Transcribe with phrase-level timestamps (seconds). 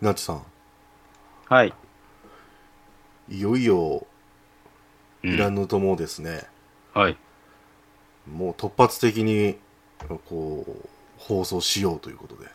[0.00, 0.42] なちさん。
[1.46, 1.72] はい。
[3.28, 4.06] いよいよ
[5.22, 5.34] うん。
[5.34, 6.44] いらぬともですね、
[6.94, 7.16] はい。
[8.30, 9.58] もう突発的に
[10.26, 10.88] こう
[11.18, 12.46] 放送しようということで、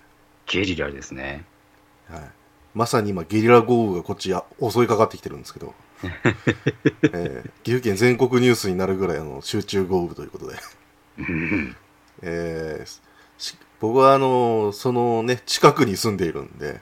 [0.45, 1.43] ゲリラですね。
[2.09, 2.21] はい、
[2.73, 5.73] まさに今ゲリラ豪雨がこっちや襲いかかってきてるんですけど、
[7.11, 10.55] えー岐阜県全国ニュースになるぐらいあの集中豪雨ということで、
[11.17, 11.75] うん。
[12.21, 13.01] えー
[13.37, 16.79] し僕はあのそのね近くに住んでいるんで、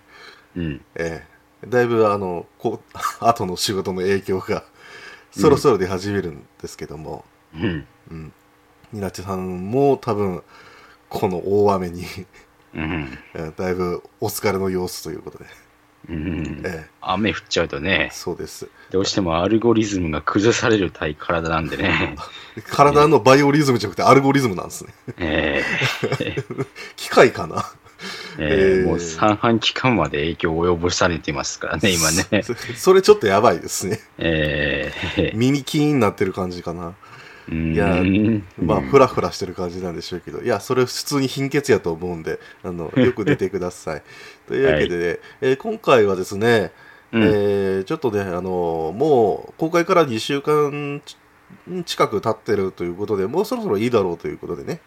[0.56, 0.82] うん。
[0.96, 1.32] えー
[1.68, 2.82] だいぶあのこ
[3.22, 4.64] 後の仕事の影響が
[5.30, 7.86] そろそろ出始めるんですけども、うん。
[8.10, 8.34] うん、
[8.92, 10.42] ニナチさんも多分
[11.08, 12.06] この大雨に
[12.74, 13.18] うん。
[13.36, 15.46] えーだいぶお疲れの様子ということで、
[16.10, 16.62] うん。
[16.66, 18.68] え雨降っちゃうとーね、そうです。
[18.90, 22.16] どうしてもアルゴリズムが崩される体体なんでね。
[22.72, 24.94] 体のバイオリズムじゃなくてアルゴリズムなんですね。
[25.18, 27.72] えー機械かな
[28.38, 28.88] えーえー。
[28.88, 32.44] もう三半期間まで影響を及ぼされてますからね、今ね。
[32.44, 34.00] そ それちょっとやばいですね。
[34.18, 36.96] えー耳キーンになってる感じかな。
[37.50, 37.74] うん。
[37.74, 37.88] いや
[38.64, 40.42] まあうんフラフラしてる感じなんでしょうけど。
[40.42, 44.04] いやそれ普通に貧血やと思うんであの よく出てください。
[44.48, 46.72] というわけでね、えー今回はですね、
[47.12, 47.24] うん。
[47.24, 51.18] えーちょっとね、あのもう公開から2週間ち
[51.86, 54.80] 近く経ってるということで、もうそろそろいいだろうということでね、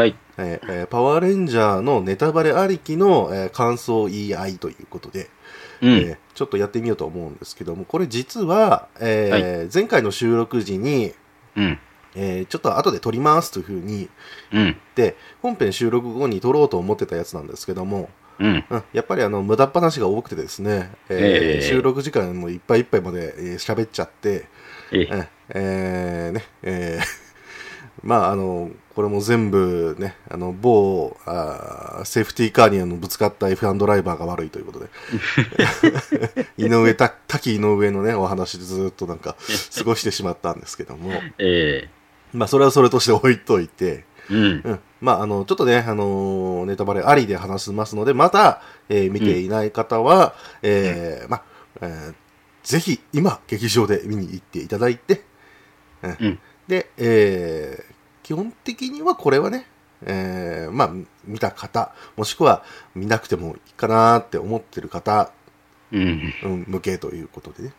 [0.00, 0.16] はい。
[0.38, 5.28] えーえーパワーレンジャーのネタバレありきの、えー感想言い合いということで、
[5.82, 5.92] うん。
[5.92, 11.12] えーちょっとやってみようと思うんですけども、これ実は、えー前回の収録時に、
[11.54, 11.78] うん。
[12.14, 14.08] えーちょっと後で撮りますというふうに
[14.54, 14.64] うん。
[14.64, 18.64] 言って、本編収録後に撮ろうと思ってたやつなんですけども、うん。
[18.70, 24.46] うん、やっぱりあの無駄話が多くてですね、えーええ収録時間もいっぱいいっぱいまでえー喋っちゃって、
[24.92, 27.04] えええーね、えー
[28.02, 34.88] まああの、これも全部ね、あの、某、あーセーフティーカーにあのぶつかった F1 ドライバーが悪いということで、
[36.58, 39.36] 井上た、滝井上のね、お話でずっとなんか
[39.76, 41.88] 過ごしてしまったんですけども、え
[42.32, 44.70] まあそれはそれとして置いといて、ーうん。
[44.72, 44.80] うん。
[45.00, 51.42] まあ、あの、ちょっとね、あのーネタバレありで話しますので、また、えー見ていない方は、えーまあ、
[51.82, 52.14] えー
[52.62, 55.22] ぜひ、今、劇場で見に行っていただいて、
[56.02, 56.16] うん。
[56.20, 56.38] うん。
[56.68, 57.89] で、えー
[58.30, 59.66] 基本的にはこれはね、
[60.02, 60.92] えーまあ、
[61.24, 62.62] 見た方、もしくは
[62.94, 65.32] 見なくてもいいかなって思ってる方、
[65.90, 66.32] うん。
[66.44, 67.72] うん、向けということでね。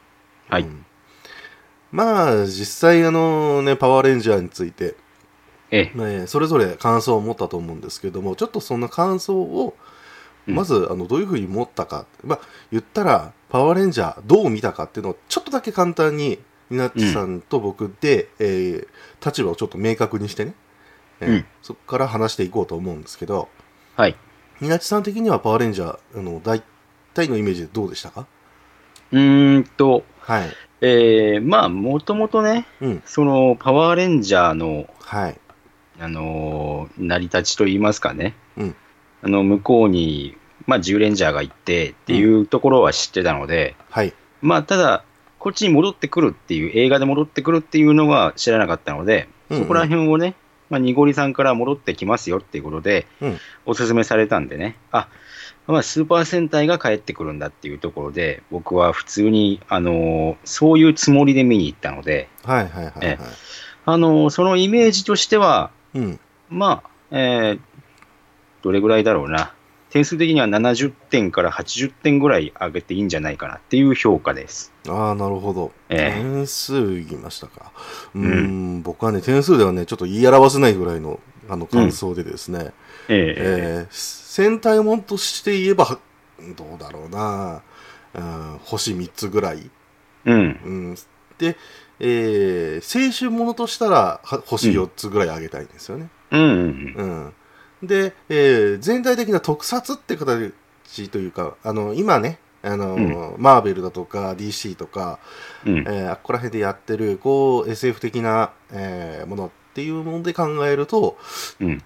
[0.50, 0.63] はい。
[0.63, 0.85] うん。
[1.94, 4.95] まあ、実際、あのね、パワーレンジャーについて、
[5.72, 9.78] えね、それぞれ感想を持ったと思うんですけどもちょっとそんな感想を
[10.47, 10.56] うん。
[10.56, 12.40] まずあのどういうふうに持ったか、まあ
[12.72, 16.40] 言ったらパワーレンジャーどう見たかっていうのをちょっとだけ簡単に
[16.71, 18.87] ニナッチさんと僕で、えー
[19.23, 20.55] 立場をちょっと明確にしてね、
[21.19, 21.45] えーうん。
[21.61, 23.49] そこから話していこうと思うんですけど
[23.95, 24.15] はい。
[24.61, 26.63] ニナッチさん的にはパワーレンジャーあの大
[27.13, 28.25] 体のイメージでどうでしたか？
[29.11, 30.49] うーんと、はい、
[30.81, 33.03] えー、まあ、もともとね、うん。
[33.05, 35.39] そのパワーレンジャーの、はい。
[35.99, 38.75] あのー成り立ちといいますかね、うん。
[39.21, 44.13] あの向こうに、まあ、10レンジャーが行ってっていうところは知ってたので、はい。
[44.41, 45.03] まあ、ただ、
[45.41, 49.63] こっちに戻ってくるっていう、映画で戻ってくるっていうのは知らなかったので、うんうん。
[49.63, 50.35] そこら辺をね、
[50.69, 53.38] まあ、ニゴリさんから戻ってきますよっていうことで、うん。
[53.66, 55.07] おすすめされたんでね、あ、
[55.66, 62.94] まあ、スーパー戦隊が帰ってくるんだっていうところで、僕は普通に、あのーそういうつもりで見に行ったので、はいはいはいはい。
[63.02, 63.19] え。
[63.85, 66.19] あのーそのイメージとしては、うん。
[66.50, 67.59] まあ、えー
[68.62, 69.53] どれぐらいだろうな。
[69.91, 74.72] 点数的には70点から80点ぐらい上げていいんじゃないかなっていう評価です。
[74.88, 75.74] ああ、なるほど。
[75.90, 77.74] ええ点数言いましたか。
[78.16, 81.19] うーん、僕はね、点数ではね、ちょっと言い表せないぐらいの、
[81.50, 82.72] あの、感想でですね、
[83.09, 86.00] ええー戦隊もんとして言えば、
[86.56, 87.62] どうだろうな、
[88.13, 89.69] うん、星3つぐらい。
[90.25, 90.40] えうん。
[90.40, 90.41] う
[90.94, 90.96] ん、
[91.38, 91.58] で、
[92.00, 96.09] えー青春ものとしたら、は星4つぐらい上げたいんですよね。
[96.31, 97.34] うんうんうん。
[97.83, 100.53] で、えー全体的な特撮って形
[101.09, 105.19] というか、あの、今ね、あの、マーベルだとか DC とか、
[105.66, 105.78] うん。
[105.79, 105.87] うん。
[105.87, 111.17] えーあっこら辺でやってる、こう、SF 的な、えーものっていうもので考えると、
[111.59, 111.81] うん。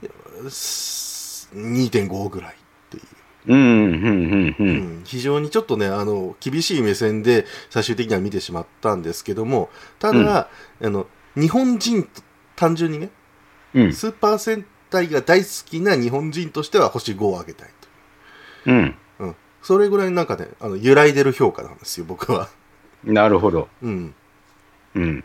[0.50, 2.56] す2.5ぐらいっ
[2.90, 3.04] ていう。
[3.48, 3.60] うん。
[3.60, 3.94] うん。
[3.94, 4.48] うん。
[4.50, 4.56] う。
[4.60, 4.68] うん
[5.02, 9.70] ん非常にちょっとね、あの、厳しい目線で最終的には見てしまったんですけども、
[10.00, 10.50] ただ、
[10.82, 12.10] あの、日本人と、
[12.56, 13.10] 単純にね、
[13.74, 13.94] うん。
[13.94, 17.70] スーパー戦隊が大好きな日本人としては星5を上げたい
[18.68, 18.96] うん。
[19.18, 19.24] と。
[19.26, 19.36] うん。
[19.62, 22.50] それぐらいなんかね、あの、揺らいでる評価なんですよ、僕は。
[23.04, 23.68] なるほど。
[23.82, 24.14] うん。
[24.96, 25.24] うん。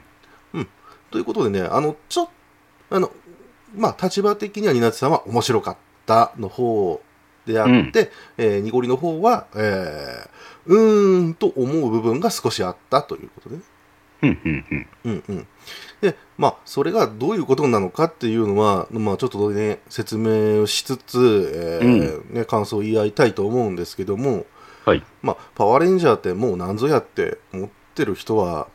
[1.11, 2.29] ということでね、あの、ちょっ
[2.91, 3.11] あの、
[3.75, 5.77] まあ、立場的には、ニナツさんは面白かっ
[6.07, 7.01] たの方
[7.47, 10.31] であって、えー濁りの方は、えー
[10.67, 13.63] うーんと思う部分が少しあったということでね。
[14.23, 14.87] うん、うん、うん。
[15.05, 15.47] うんうん。
[16.01, 21.53] で、まあ、それがどういうことなのかっていうのは、まあ、ちょっとね、説明をしつつ、
[21.83, 24.47] えーね、感想を言い合いたいと思うんですけども、
[24.85, 25.03] はい。
[25.23, 28.69] まあ、パワーレンジャーってもう何ぞやって思ってる人は、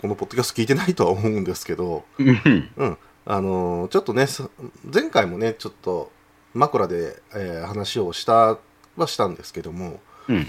[0.00, 2.98] このポッドキャスト聞いてないとは思うんですけど、うん、うん。
[3.24, 4.50] あのーちょっとね、そ
[4.92, 6.10] 前回もね、ちょっと
[6.54, 8.58] 枕で、えー話をした
[8.96, 10.46] はしたんですけども、うん。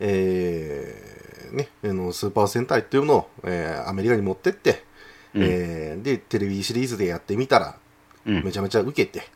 [0.00, 1.17] えー
[1.52, 4.84] ね、あのスーパー戦隊っていうのを、えーアメリカに持ってって、
[5.34, 5.42] うん。
[5.42, 7.76] えーで、テレビシリーズでやってみたら、
[8.26, 8.44] うん。
[8.44, 9.26] めちゃめちゃ受けて、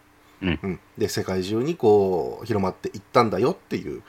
[0.43, 0.61] うん。
[0.63, 0.81] うん。
[0.99, 4.03] で、世界中にこう、広まっていったんだよっていう、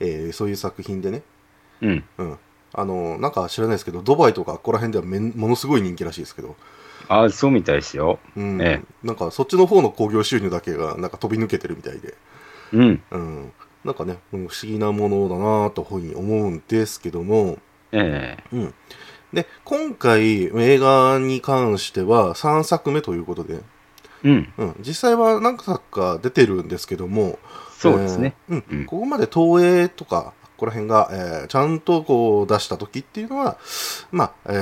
[0.00, 1.22] えーそういう作品でね、
[1.82, 2.04] うん。
[2.18, 2.38] うん。
[2.72, 6.56] あの、なんか知らないですけど、ドバイとかここら辺ではめんものすごい人気らしいですけど、
[7.08, 8.20] ああ、そうみたいですよ。
[8.36, 8.82] うん、え。
[9.02, 12.14] なんかそっちの方の興行収入だけがなんか飛び抜けてるみたいで、
[12.72, 13.02] うん。
[13.10, 13.52] うん、
[13.84, 17.58] なんかね、うん不思議なものだなというふうに思うんですけども、
[17.92, 18.56] ええ。
[18.56, 18.74] うん。
[19.32, 23.60] で、今回映画に関しては3作目ということで、
[24.24, 24.52] うん。
[24.58, 27.38] うん、実際は何作か出てるんですけども、
[27.78, 28.34] そうですね。
[28.50, 28.78] えーうん。
[28.78, 28.86] うん。
[28.86, 33.56] ここまで東映とか、ここら辺が、えーちゃんとこう出した時っていうのは、
[34.12, 34.52] まあ、え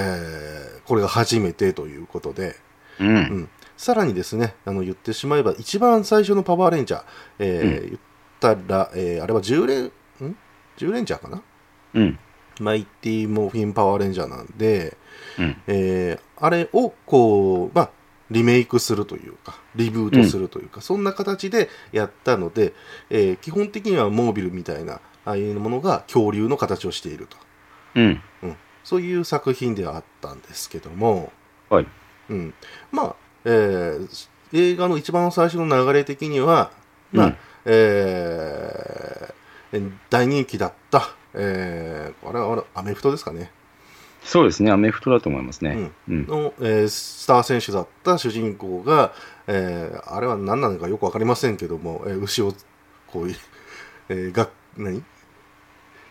[0.85, 2.55] ーこれが初めてということで、
[3.00, 3.05] う。
[3.05, 3.17] うん。
[3.17, 7.03] ん、さらにですね、あの言ってしまえば、一番最初のパワーレンジャー、
[7.41, 8.00] えー言っ
[8.40, 9.90] たら、えーあれは10レン、ん
[10.76, 11.43] ?10 レンジャーかな？
[11.94, 12.19] うん。
[12.61, 14.96] マイティモーフィンパワーレンジャーなんで、
[15.38, 15.56] うん。
[15.67, 17.90] えーあれをこう、まあ、
[18.31, 22.75] リメイクするというか、リブートするというか、そんな形でやったので、
[23.11, 27.37] えー基本的にはモービルみたいな、ああいうものが恐竜の形をしていると。
[27.96, 28.20] うん。
[28.84, 31.32] そういう作品ではあったんですけども、
[31.69, 31.87] はい。
[32.31, 32.55] うん。
[32.93, 36.70] まあ、えー映画の一番最初の流れ的には、
[37.12, 37.37] まあ、うん
[37.69, 43.50] えー大人気だった、えーあれはあれアメフトですかね。
[44.25, 44.70] そうですね。
[44.73, 45.91] アメフトだと思いますね。
[46.09, 46.26] うん。
[46.26, 49.12] の、えースター選手だった主人公が、
[49.47, 52.55] えーあれは何なのかよく分かりませんけども、えー牛を
[53.06, 53.37] こういう、
[54.09, 55.03] えーが何？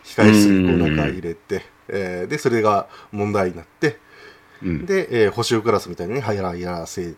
[0.04, 3.98] 控え室にこう中入れて、えーでそれが問題になって
[4.62, 4.86] うん。
[4.86, 7.14] で、えー補修クラスみたいに入らやらせ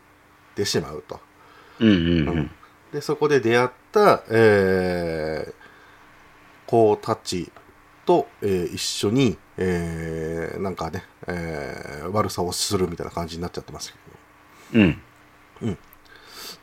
[0.54, 1.20] てしまうと
[1.80, 1.88] うん。
[1.88, 2.28] うん。
[2.28, 2.50] うん。
[2.92, 5.54] でそこで出会った、えー
[6.66, 7.50] 子たち
[8.06, 13.92] と、えー一緒に、えーなんかね、えー悪さをするみたいな感じになっちゃってます
[14.72, 14.80] けど。
[15.62, 15.78] うん。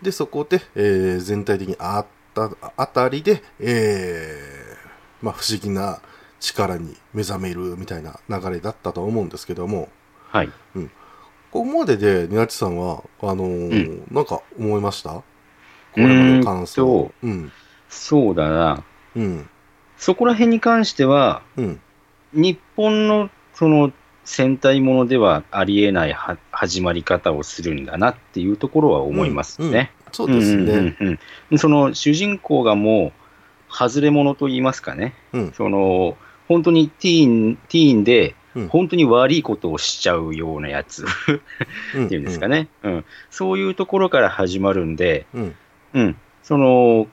[0.01, 5.99] で、そこで、えー全体的にあったあたりで、えーまあ、不思議な
[6.39, 9.89] 力に目覚めるみたいな流れだったと思うんですけども、
[10.29, 10.49] はい。
[11.51, 15.21] ここまでで、ニナチさんは、あのーうなんか思いました？
[16.01, 17.11] これまでの感想。
[17.23, 17.51] うん。
[17.89, 18.83] そうだな。
[19.15, 19.49] うん。
[19.97, 21.81] そこら辺に関しては、うん。
[22.33, 23.91] 日本のその
[24.23, 29.91] 戦隊ものではありえないは始まり方をするんだなっていうところは思いますね。
[30.11, 30.63] そうですね。
[30.63, 31.19] うんうん
[31.51, 33.13] うんその主人公がも
[33.69, 35.13] う、外れ者と言いますかね。
[35.33, 36.17] うんその
[36.47, 41.05] 本当にティーン、ティーンでうん、本当に悪いことをしちゃうようなやつっ
[41.95, 43.05] うんていうんですかね、うん。
[43.29, 45.27] そういうところから始まるんで、
[45.93, 46.01] うん。
[46.01, 46.15] うん。
[46.43, 47.07] その、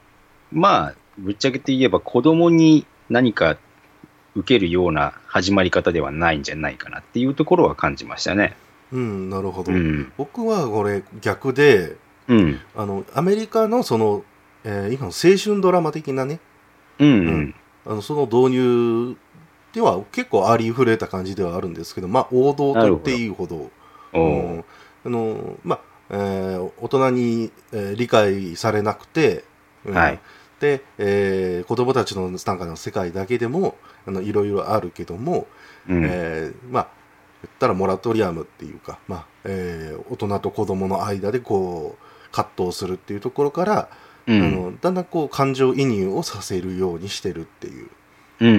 [0.53, 3.57] まあ、ぶっちゃけて言えば子供に何か
[4.35, 8.57] 受けるような始まり方ではないんじゃないかなっていうところは感じましたね。
[8.93, 9.73] うん、なるほど。
[9.73, 10.13] うん。
[10.17, 11.97] 僕はこれ逆で、
[12.29, 12.61] うん。
[12.77, 14.25] あの、アメリカのその、
[14.65, 16.41] えー今の青春ドラマ的なね、
[16.99, 17.09] うん。
[17.09, 17.55] ううんん。
[17.87, 19.17] あのその導入
[19.75, 23.71] では結構ありふれた感じではあるんですけど、まあ王道と言っていいほど、
[24.13, 24.65] おうんー
[25.05, 25.81] あのまあ、
[26.11, 29.45] えー大人に、えー理解されなくて、
[29.85, 30.21] うんはい
[30.61, 35.47] で、えー子供たちのなんかの世界だけでもあのいろいろあるけども、
[35.89, 36.05] うん。
[36.05, 36.89] えーまあ
[37.43, 43.89] 言ったらモラトリアムっていうか、まあえー大人と子供の間でこう葛藤するっていうところから、
[44.27, 44.43] うん。
[44.43, 47.91] あのだんだんこう感情移入をさせるようにしてるっていう、
[48.41, 48.49] うん。
[48.49, 48.53] う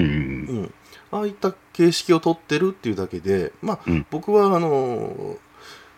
[0.61, 0.73] ん、
[1.11, 5.37] ああいった形式をとってるっていうだけで、まあうん僕はあの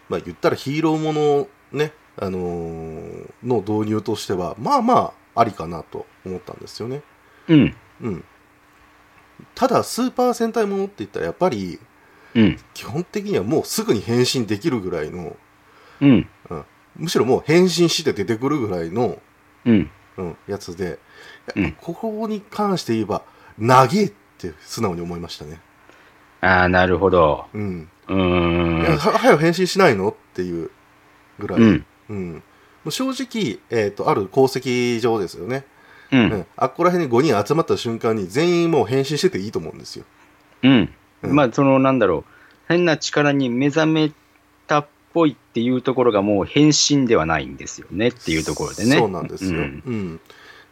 [0.09, 7.01] まあ言ったらヒーローものね、あのーの導入としてはまあまあありかなと思ったんですよね。
[7.47, 7.75] うん。
[8.01, 8.23] うん、
[9.55, 11.79] ただスーパー戦隊ものって言ったらやっぱり
[12.35, 12.59] うん。
[12.73, 15.35] 基本的にはもうすぐに変身できるぐらいの
[16.01, 16.27] うん。
[16.95, 19.19] むしろもう変身して出てくるぐらいの、
[19.65, 19.89] うん。
[20.17, 20.99] うん、やつで、
[21.55, 23.21] うんここに関して言えば
[23.57, 25.59] 長えって素直に思いましたね。
[26.41, 27.45] ああ、なるほど。
[27.53, 28.79] うんうーん。
[28.97, 30.09] は早く返信しないの？
[30.09, 30.71] っていう
[31.39, 31.85] ぐらい、うん。
[32.09, 32.43] うん
[32.89, 35.65] 正直、えー、とある功績上ですよね、
[36.11, 36.17] う。
[36.17, 40.05] うんん、あっこら辺に5人集まった瞬間に全員もう変身してていいと思うんですよ。
[40.63, 40.89] うん。
[41.23, 42.31] うんまあ、その、なんだろう、
[42.67, 44.11] 変な力に目覚め
[44.67, 48.97] たっぽいっていうところがもう変身ではないんですよねっていうところでね。
[48.97, 49.59] そうなんですよ。
[49.59, 50.19] ううんん。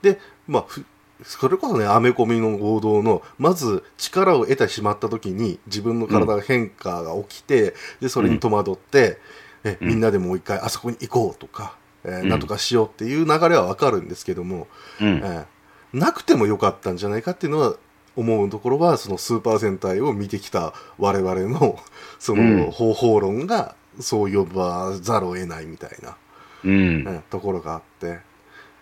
[0.01, 0.85] で、まあ、ふ
[1.23, 9.17] それこそね、アメコミの王道の、まず力を得てしまった時に自分の体が変化が起きて、で、それに戸惑って、
[9.63, 14.67] え、うんみんなでもう一回あそこに行こうとか、えーうんなんとかしようっていう流れはわかるんですけども、
[15.01, 15.07] うん。
[15.07, 15.45] えー
[15.93, 17.75] なくてもよかったんじゃないかっていうのは
[18.17, 21.79] 思うところはそのスーパー戦隊を見てきた我々の
[22.19, 26.17] そうんの方法論がそう呼ばざるを得ないみたいな、
[26.65, 26.71] うん。
[26.71, 28.21] うんところがあって、う。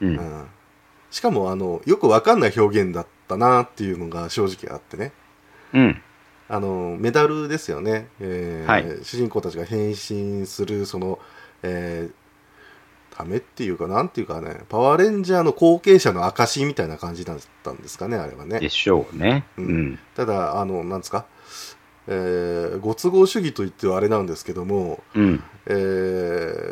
[0.01, 0.47] うんん
[1.13, 5.11] しかもあのよくわかんない表現だったなっていうのが正直あってね
[5.73, 6.01] うん。
[6.49, 11.19] あのメダルですよね、えーはい主人公たちが変身するその、
[11.61, 12.13] えー
[13.15, 19.45] ためっていうかなんていうかねパワーレンジャーの後継者の証みたいな感じだったんですかねあれはねでしょうね。
[19.55, 19.99] ううんん。
[20.15, 21.27] ただあのなんですか、
[22.07, 25.43] えーご都合主義といってはあれなんですけども、うん。
[25.67, 25.71] え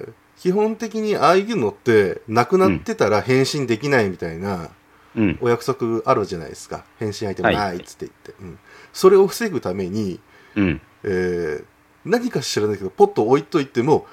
[0.07, 4.71] ー基本的にああいうのってなくなってたら変身できないみたいな
[5.15, 5.37] うん。
[5.41, 6.85] お約束あるじゃないですか。
[6.97, 8.59] 変身アイテムないっつって言って、うん、
[8.93, 10.19] それを防ぐために、
[10.55, 10.81] うん。
[11.03, 11.65] えー
[12.03, 14.07] 何か知らないけどポッと置いといても、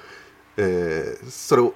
[0.57, 1.73] えーそれを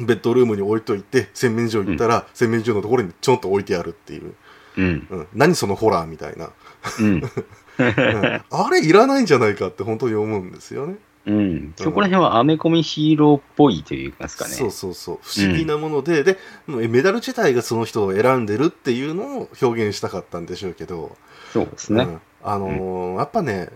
[0.00, 4.34] ベッドルームに置いといて洗面所行ったら、洗面所のところにちょんと置いてあるっていう、
[4.78, 5.06] うん。
[5.10, 6.50] うん、何そのホラーみたいな、
[6.98, 7.22] うん。
[7.78, 8.42] うん。
[8.50, 11.74] あれいらないんじゃないかって本当に思うんですよねうん。
[11.76, 14.50] そこら辺はアメコミヒーローっぽいといいますかね。
[14.54, 21.16] そうそうそう不思議なもので、でもうメダル自体がその人を選んでるっていうのを表現したかったんでしょうけど、
[21.52, 22.04] そうですね。
[22.04, 23.68] うんあのーやっぱね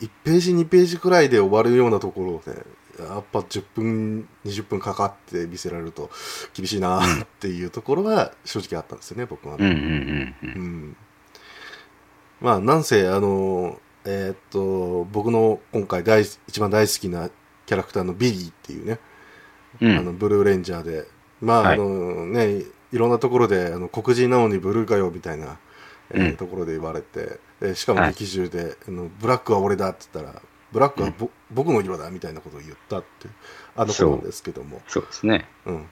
[0.00, 2.64] 1ページ2ページくらいで終わるようなところで
[3.04, 6.10] やっぱ10分20分かかって見せられると
[6.54, 10.58] 厳しいなっていうところは正直あったんですよね僕はね、うんうんうんう。
[10.58, 10.96] うんん
[12.40, 17.30] まあなんせあのーえーっと僕の今回大一番大好きな
[17.66, 18.98] キャラクターのビリーっていうね、
[19.80, 19.96] うん。
[19.98, 21.06] あのブルーレンジャーで
[21.40, 21.74] まあ、はい。
[21.74, 25.58] あのねいろんなところであの黒人なのにブルーかよみたいな、
[26.10, 26.36] えーうん。
[26.36, 28.10] ところで言われて、えーしかもはい。
[28.10, 30.42] 劇中で、あの「ブラックは俺だ」って言ったら
[30.72, 33.28] 「ブラックはぼ、僕の色だ」みたいなことを言ったって
[33.76, 34.82] あの子なんですけども。
[34.88, 35.04] そう。
[35.04, 35.48] ですね。
[35.64, 35.86] うん。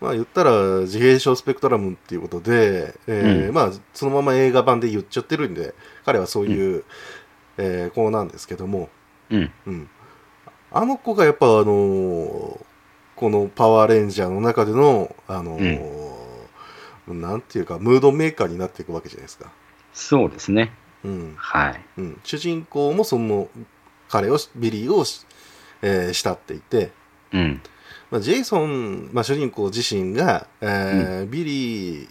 [0.00, 3.54] まあ言ったら自閉症スペクトラムっていうことで、えーうん。
[3.54, 6.84] まあそのまま映画版で言っちゃってるんで彼はそういう、
[7.58, 8.88] えー子なんですけども、
[9.30, 9.52] うん。
[9.66, 9.88] うん、
[10.72, 12.60] あの子がやっぱあのー
[13.16, 19.52] このパワーレンジャーの中でのあのーなんていうかムードメーカーになっていくわけじゃないですか、
[19.92, 20.72] そうですね。
[21.04, 21.80] うんはい。
[21.98, 23.48] うん、主人公もその
[24.08, 25.26] 彼をビリーをし、
[25.82, 26.92] えー慕っていて、
[27.32, 27.60] うん。
[28.10, 32.10] まあ、ジェイソン、まあ、主人公自身が、えービリーっ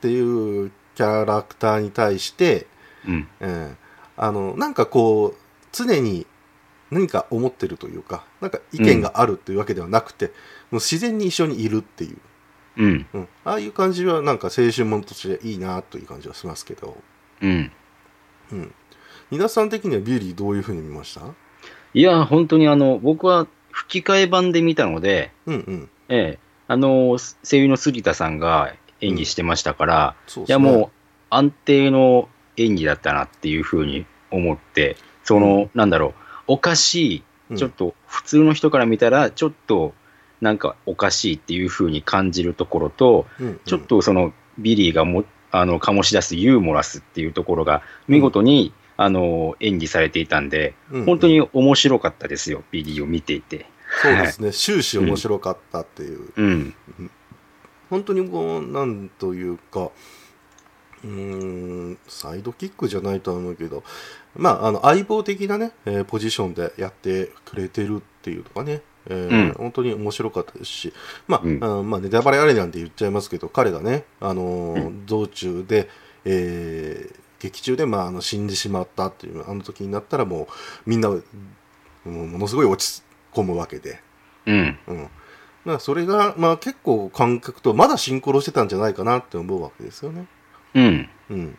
[0.00, 2.66] ていうキャラクターに対して、
[3.06, 3.28] うん。
[3.40, 3.83] えー
[4.16, 5.36] あのなんかこう
[5.72, 6.26] 常に
[6.90, 12.16] 何か思ってるというかなんか意見があるっていうわけではなくて、もう自然に一緒にいるっていう、
[12.76, 13.06] うん。
[13.12, 16.96] うん、ああいう感じはなんか青春ものとしていいなという感じはしますけど、
[17.40, 17.72] うん。
[18.52, 18.74] うん、
[19.30, 21.22] 皆さん的にはビリーどういうふうに見ました？
[21.94, 25.90] いや、本当にあの、僕は吹き替え版で見たので、うんうん。
[26.08, 30.58] ええ、あの、声優の杉田さんが演技してましたから、うですね。
[30.58, 30.90] もう
[31.30, 36.12] 安定の演技だったなっていうふうに思って、その、なんだろう、
[36.46, 37.56] おかしうん。
[37.56, 39.94] い、ちょっと普通の人から見たら、ちょっと
[40.40, 43.60] なんかおかしいっていうふうに感じるところと、うんうん。
[43.64, 51.06] ちょっとそのビリーがもあの醸し出すユーモラスっていうところが見事に、あの演技されていたんで、うんうん。
[51.06, 53.66] 本当に面白かったですよ、ビリーを見ていて。
[54.02, 54.50] そうですね。
[54.52, 56.74] 終始面白かったっていう、うん。
[57.90, 59.90] 本当にこうなんというか
[61.04, 61.10] うー
[61.92, 63.84] んサイドキックじゃないとは思うけど
[64.34, 70.92] まああの相棒的なね、えーポジションでやってくれてるっていうのがね、えーうん本当に面白かったですし
[71.28, 75.88] まあ、うんあまあネタバレあれなんて言っちゃいますけど彼がね、あのーう道中で、
[76.24, 80.46] えー劇中で、まあ、あの死んでしまったっていうあの時になったらもう
[80.86, 81.20] みんなも
[82.04, 83.02] のすごい落ち
[83.34, 84.00] 込むわけで。
[84.46, 84.78] うん。
[84.88, 85.10] うん、だか
[85.66, 90.26] らそれが、まあ、結構感覚とまだシンクロしてたんじゃないかなって思うわけですよね。
[90.74, 91.08] うん。
[91.30, 91.58] うん、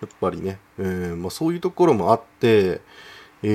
[0.00, 2.80] やっぱりね、えーまあ、そういうところもあって、
[3.42, 3.46] え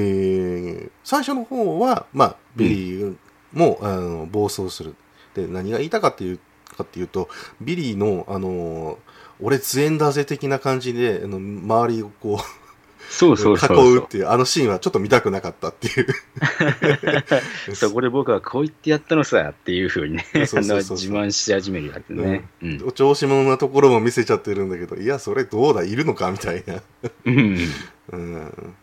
[0.88, 3.15] ー最初の方は、まあ、ビリー
[3.51, 4.96] も、あの暴走する。
[5.36, 6.39] で何が言いたかっていう
[6.77, 7.27] かっていうと
[7.62, 9.00] ビリーの、あの
[9.41, 12.62] 俺強えんだぜ的な感じであの周りをこう
[13.10, 16.07] そうそうそう囲そうっていう、あのシーンはちょっと見たくなかったっていう。
[17.75, 22.48] そこで僕はこう言ってやったのさっていうふうにね、自慢し始めるやつね。
[22.62, 22.83] うん。
[22.88, 26.81] お調子者なところも見せちゃってるんだけど、いや、それどうだ、いるのかみたいな。
[27.25, 27.60] うん。
[28.12, 28.74] うん。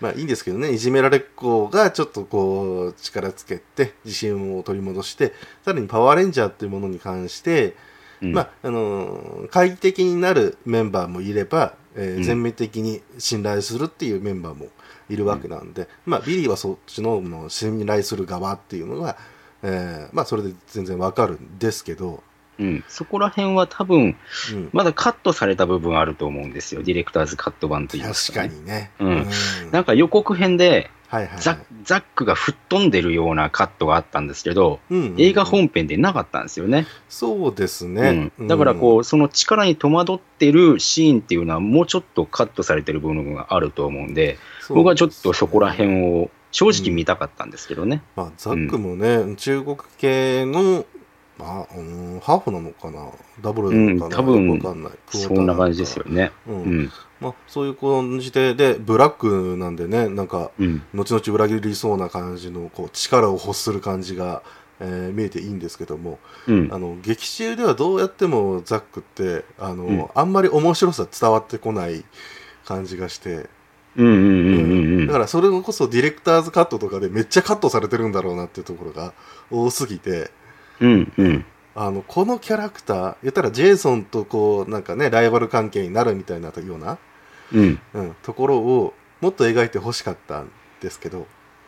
[0.00, 5.32] まあいいんですけどね、いじめられっ子がちょっとこう、力つけて、自信を取り戻して、
[5.64, 7.74] さらにパワーレンジャーっていうものに関して、
[8.22, 14.68] うんまあ、あのー懐疑的になるメンバーもいれば、えーうん全面的に信頼するっていうメンバーも
[15.08, 19.16] いるわけなんで、まあ、ビリーはそっちのの信頼する側っていうのが、
[19.62, 22.22] えーまあ、それで全然わかるんですけど、
[22.58, 22.84] うん。
[22.88, 24.16] そこら辺は多分、
[24.52, 26.82] うん、まだカットされた部分あると思うんですよ。
[26.82, 28.60] ディレクターズカット版といいます確かか、ね。
[28.60, 28.90] にね。
[29.00, 29.26] うん
[29.72, 36.86] なんか予告編ではいはいはいザッ、ザックが吹っ飛んでるようなカットがあったんですけど、うんうんうん映画本編でなかったんですよね。
[37.08, 38.32] そうですね。
[38.38, 48.02] うん、だからこう、その力に戸惑ってるシーンっていうのはもうちょっとカットされてる部分があると思うんで、うん、僕はちょっとそこら辺を正直見たかったんですけどね。
[48.16, 50.84] まあ、ザックもね、中国系の、
[51.38, 53.08] まあ、うん、ハーフなのかな？
[53.40, 54.92] ダブルなのかな、うん多分かんない。
[55.08, 56.32] そんな感じですよね。
[56.48, 56.52] う。
[56.52, 56.92] うんん。
[57.20, 60.82] まあ、そういう感じで、で、ブラックなんでね、なんか、うん。
[60.94, 64.42] 後々裏切りそうな感じの、こう、力を欲する感じが、
[64.80, 66.18] えー見えていいんですけども、
[66.48, 66.78] うんあ。
[66.78, 72.04] の、劇中ではどうやってもザックって、あの、うんあんまり面白さ伝わってこない
[72.64, 73.48] 感じがして。
[75.06, 79.12] だからそれこそディレクターズカットとかでめっちゃカットされてるんだろうなっていうところが
[79.52, 80.32] 多すぎて、
[80.80, 81.44] うんうん。
[81.74, 86.98] あの、このキャラクター、言ったらジェイソンとこう、なんかね、ライバル関係になるみたいなような、
[87.52, 87.80] うん。
[87.94, 90.50] うん、ところをもっと描いて欲しかったん
[90.80, 91.26] ですけど、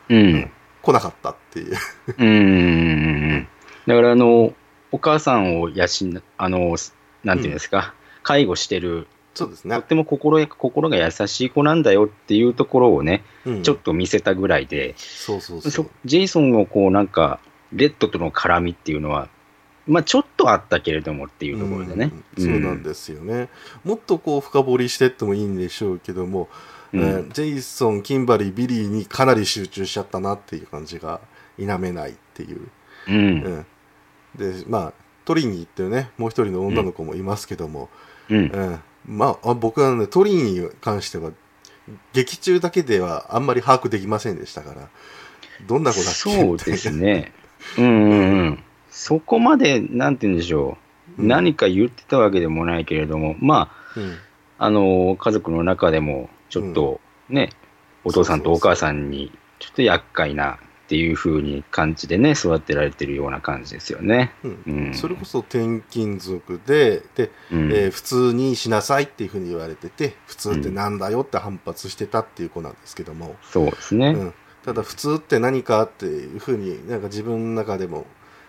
[0.09, 0.51] うん。
[0.81, 1.75] 来なかったっていう。
[2.17, 3.47] うんうんうんうん。
[3.85, 4.53] だから、あの、
[4.91, 6.75] お母さんを養ん、あの、
[7.23, 9.83] なんていうんですか、介護してる、そうですねとっ。
[9.85, 15.69] ても心や心が優しい子なんだよっていうところをね、うん、ちょっと見せたぐらいで、そうそうそ。
[15.69, 17.39] そうジェイソンのこうなんか、
[17.73, 19.29] レッドとの絡みっていうのは、
[19.87, 22.11] まあちょっとあったけれどもっていうところでね。
[22.37, 23.49] うんそうなんですよね。
[23.83, 26.49] もっとこう深掘りしてってもいいんでしょうけども、
[26.93, 31.21] うんえージェイソン、キンバリー、ビリーにかなり集中しちゃったなっていう感じが
[31.57, 32.69] 否めないっていう。
[33.07, 33.15] うん。
[33.15, 33.19] う
[33.49, 33.65] ん、
[34.35, 34.93] で、まあ、
[35.25, 37.89] トリニーっていうね、もう一人の女の子もいますけども、
[38.29, 38.37] うん。
[38.37, 41.31] うんまあ、あ僕はね、トリニーに関しては、
[42.13, 44.89] 劇中だけではあんまり把握できませんでしたから、
[45.65, 47.31] どんな子だっけそうですね。
[47.77, 48.63] うんうんうん。
[48.97, 50.75] そこまで、なんて言うんでしょ
[51.19, 51.21] う。
[51.21, 51.27] うん。
[51.27, 54.15] 何か言ってたわけでもないけれども、まあ、うん。
[54.57, 57.51] あの、家族の中でも、ちょっとね、
[58.03, 60.57] お父さんとお母さんに、ちょっと厄介なっ
[60.87, 64.31] ていう風に感じでね、育てられてるような感じですよね。
[64.93, 74.07] それこそ転勤族で、で、うん、えー普通にしなさいっていうふうに言われてて、普通ってなんだよって反発してたっていう子なんですけども、そうですね。
[74.07, 74.33] うん、
[74.65, 78.07] ただ普通って何かっていうふうになんか自分の中でも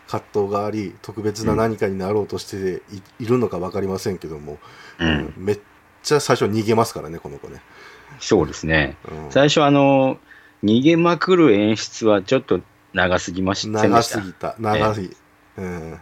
[0.08, 2.82] 葛藤があり特別な何かになろうとして
[3.20, 4.58] い,、るのか分かりませんけども、
[4.98, 5.34] うん。
[5.36, 5.60] めっ
[6.02, 7.60] ちゃ最初逃げますからねこの子ね、
[8.18, 8.96] そうですね。
[9.10, 9.30] うん。
[9.30, 10.18] 最初、あの、
[10.64, 12.60] 逃げまくる演出はちょっと
[12.92, 13.82] 長すぎました。
[13.86, 14.56] 長すぎた。
[14.58, 15.10] 長い、
[15.58, 16.00] うん、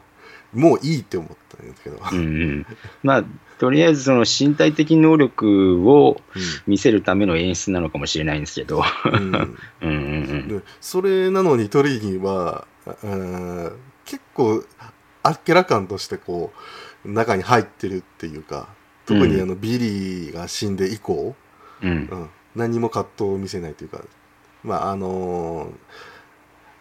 [0.55, 2.66] もういいって思ったんですけど、うんうん。
[3.03, 3.25] まあ、
[3.59, 6.21] とりあえずその身体的能力を
[6.66, 8.83] 見せるための演出なのかもしれないんですけど。
[9.05, 9.59] うん。
[9.83, 12.66] うんそれなのにトリニーは、
[13.03, 13.73] うん
[14.07, 14.64] 結構
[15.23, 16.53] あっけらかんとしてこ
[17.05, 18.69] う中に入ってるっていうか
[19.05, 21.37] 特にあの、ビリーが死んで以降、
[21.83, 21.90] うん。
[21.90, 21.92] う。
[22.16, 24.01] ん、何にも葛藤を見せないというか
[24.64, 25.71] まああのー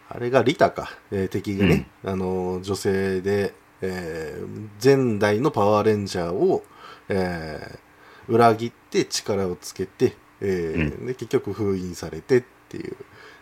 [0.08, 6.64] あれがリタか、えー敵がね、あのー女性で、えー前代のパワーレンジャーを、
[7.10, 7.80] えー
[8.28, 12.96] 裏切って力をつけて、えーで結局封印されてっていう。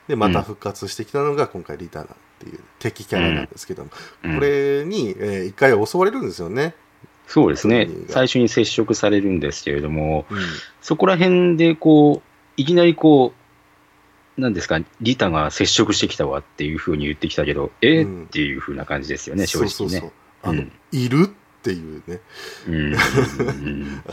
[0.07, 2.07] でまた復活してきたのが今回リタナ
[2.43, 3.91] っていう敵キャラなんですけども、
[4.23, 4.35] うん。
[4.35, 6.75] これに、えー一回襲われるんですよね。
[7.27, 7.87] そうですね。
[8.09, 10.37] 最初に接触されるんですけれども、うん。
[10.81, 13.33] そこら辺でこう、いきなりこ
[14.37, 18.01] う、なんですか、リタが接触してきたわっていうふうに言ってきたけど、え？
[18.01, 18.23] ーうん。
[18.23, 19.71] っていうふうな感じですよね、正直ね。
[19.71, 20.71] そうそうそうあの、うん。
[20.91, 21.27] いる？
[21.29, 22.19] っていうね。
[22.67, 22.93] うん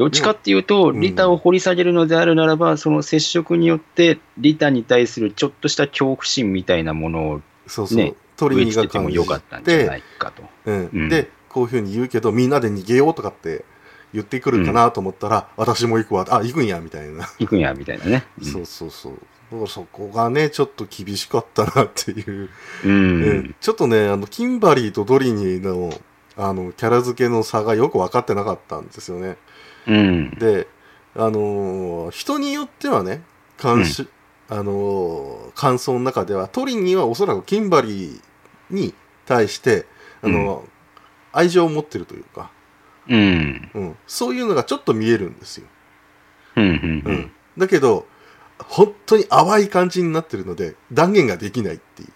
[0.00, 7.98] どっちかっていうと、うんリタを掘り下げるのであるならば、その接触によって、リタに対するちょっとした恐怖心みたいなものをそうそう。
[7.98, 10.42] ねトリ植えニーがてもよかったんじゃなて、いかと。
[10.64, 13.66] うんうんで、こういうふうに言うけど、みんなで逃げようとかって
[14.14, 17.28] 言ってくるかなと思ったら、私も行くわ、あ、行くんや、みたいな。
[17.38, 18.24] 行くんや、みたいなね。
[18.38, 19.12] うんそうそうそう。
[19.52, 22.48] だからそこがね、ちょっと厳しかったなっていう。
[22.86, 22.90] うん。
[22.90, 25.92] うんちょっとね、あの、キンバリーとドリニーの、
[26.38, 29.36] あの、キャラ付けの差がよく分かってなかったんですよね。
[29.94, 30.30] うん。
[30.38, 30.68] で、
[31.16, 33.22] あのー人によってはね、
[33.62, 34.08] 監視、
[34.48, 38.20] あのー感想の中では、トリニーはおそらくキンバリー
[38.70, 38.94] に
[39.26, 39.86] 対して、
[40.22, 40.68] あのー
[41.32, 42.50] 愛情を持ってるというか、
[43.08, 43.70] うん。
[43.74, 45.66] うん、そういうのがちょっと見えるんですよ。
[46.56, 46.64] うん。
[46.64, 47.02] うん。
[47.06, 47.32] ううんん。
[47.56, 48.06] だけど、
[48.58, 52.12] 本当に淡い感じになってるので、断言ができないっていう。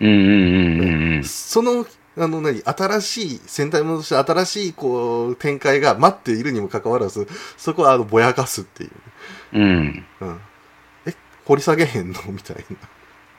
[0.00, 0.80] うん。
[0.80, 1.16] うん。
[1.16, 1.24] うん。
[1.24, 1.86] その、
[2.18, 8.90] あの何、新しい、戦隊ものとして新しい、こう、展開が待っているにもかかわらず、そこは、あの、ぼやかすっていう。
[9.52, 10.04] うん。
[10.20, 10.40] うん。
[11.06, 12.20] え、掘り下げへんの？
[12.32, 12.76] みたいな。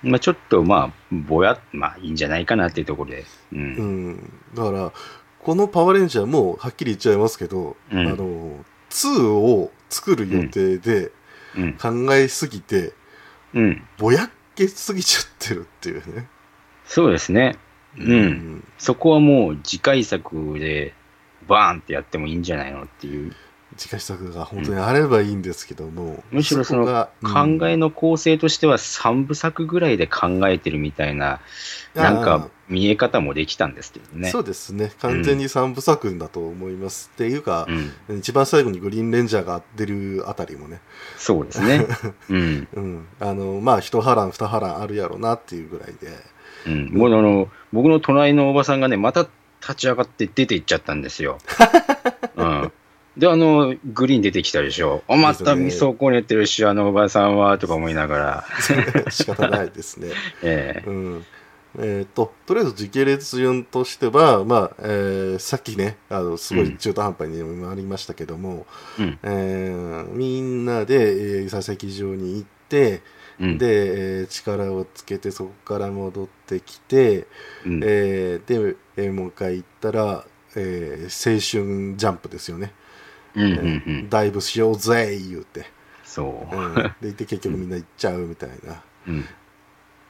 [0.04, 3.26] まあちょっと、まあ、ぼや、まあいいんじゃないかなっていうところで。
[3.52, 3.56] う。
[3.56, 4.34] うんん。
[4.54, 4.94] だから、
[5.40, 11.12] このパワーレンジャーも、はっきり言っちゃいますけど、うんあの、2を作る予定で
[11.56, 11.74] うん。
[11.74, 12.94] 考えすぎて、
[13.56, 13.84] うん。
[13.98, 16.28] ぼやっけすぎちゃってるっていうね。
[16.86, 17.58] そうですね。
[18.00, 20.94] うんそこはもう次回作で
[21.48, 23.34] バーンってやってもいいんじゃないのっていう。
[23.76, 26.86] 次回作が本当にあればいいんですけども、むしろその
[27.22, 31.40] 考えの構成としては3部作ぐらいで考えてるみたいな、うん
[31.98, 34.30] なんか見え方もできたんですけどね。
[34.30, 37.68] そうですね完全に3部作だと思います、っていうか
[38.08, 38.20] う、ん。
[38.20, 40.80] 一番最後にグリーンレンジャーが出るあたりもね、
[41.18, 41.88] そうですね。
[42.30, 42.68] うん。
[42.74, 46.10] うん、あのまあ一波乱二波乱あるやろうなっていうぐらいで
[46.68, 46.90] うん。
[46.94, 49.28] もうあの、僕の隣のおばさんがね、また
[49.62, 51.40] 立ち上がって出て行っちゃったんですよ。
[52.36, 52.72] うん。
[53.18, 55.04] で、あの、グリーン出てきたでしょ。
[55.08, 58.46] お、また味噌こねてるし、あのおばさんは、とか思いながら。
[59.10, 60.10] 仕方ないですね。
[60.44, 61.26] ええうん
[61.80, 68.66] えー、ととりあえず時系列順としては、まあえーさっきねあのすごい中途半端にもありましたけども、
[68.98, 69.20] うん。
[69.22, 70.96] えーみんなで、
[71.42, 73.02] えー、佐々木場に行って、
[73.40, 73.58] うん。
[73.60, 77.28] で、えー力をつけてそこから戻ってきて、
[77.66, 82.74] うん、えーで、えーもう一回行ったら、えー青春ジャンプですよね、
[83.36, 83.44] うん。
[83.44, 83.52] うん。
[83.52, 84.10] うえーん。
[84.10, 85.66] ダイブしようぜ言うて、
[86.04, 86.60] そうう。
[86.70, 88.82] ん、で行って結局みんな行っちゃうみたいな。
[89.08, 89.26] うん。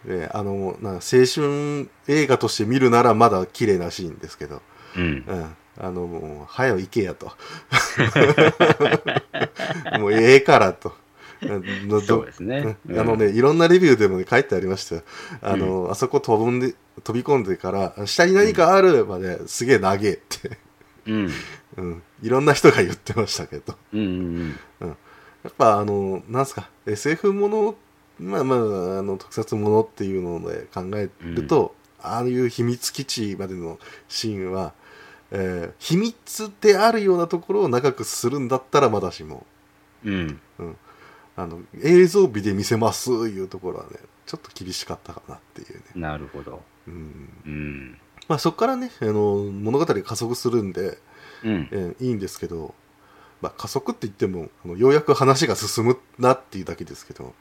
[0.06, 4.62] であのな青春映画として見るならまだ綺麗なシーンですけど、
[4.96, 5.26] うん。
[5.28, 7.32] うん、あのもう早く行けやと
[10.00, 10.96] もうええからとの
[12.06, 12.78] そうですね。
[12.88, 15.04] うんあのね、いろんなレビューでも、ね、書いてありましたよ。
[15.42, 16.74] あの、あそこ飛ぶんで、
[17.04, 20.58] 飛び込んでから、下に何かあるまですげえ長えって、
[21.06, 21.32] うん。
[21.78, 23.76] うん、いろんな人が言ってましたけど。
[23.94, 24.56] うん。
[24.82, 24.98] うん。
[25.44, 27.76] やっぱ、あの、なんすか、SF もの、
[28.20, 28.60] まあまあ、
[29.00, 34.74] あの、特撮ものっていうので考えると、ああいう秘密基地までのシーンは、
[35.32, 39.46] えー秘密であるようなところを長くするんだったらまだしも、
[40.06, 40.40] うん。
[41.38, 43.92] あの映像美で見せますいうところはね
[44.26, 46.62] ちょっと厳しかったかなっていうね、なるほど。
[46.88, 47.98] うんうん。
[48.28, 50.98] まあ、そこからねあの物語が加速するんで、
[51.44, 51.70] うん。
[51.72, 52.74] えーいいんですけど、
[53.42, 57.34] まあ、加速って言ってもあのようやく話が進むなっていうだけですけど、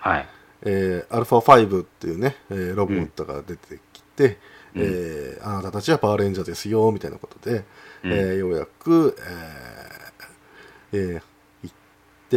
[0.00, 0.28] はい。
[0.62, 4.38] えー、アルファ5っていうね、えーロボットが出てきて、
[4.74, 7.64] うんえーあなたたちはパワーレンジャーですよみたいなことで、
[8.02, 9.16] うんえーようやく、
[10.92, 11.22] えーえー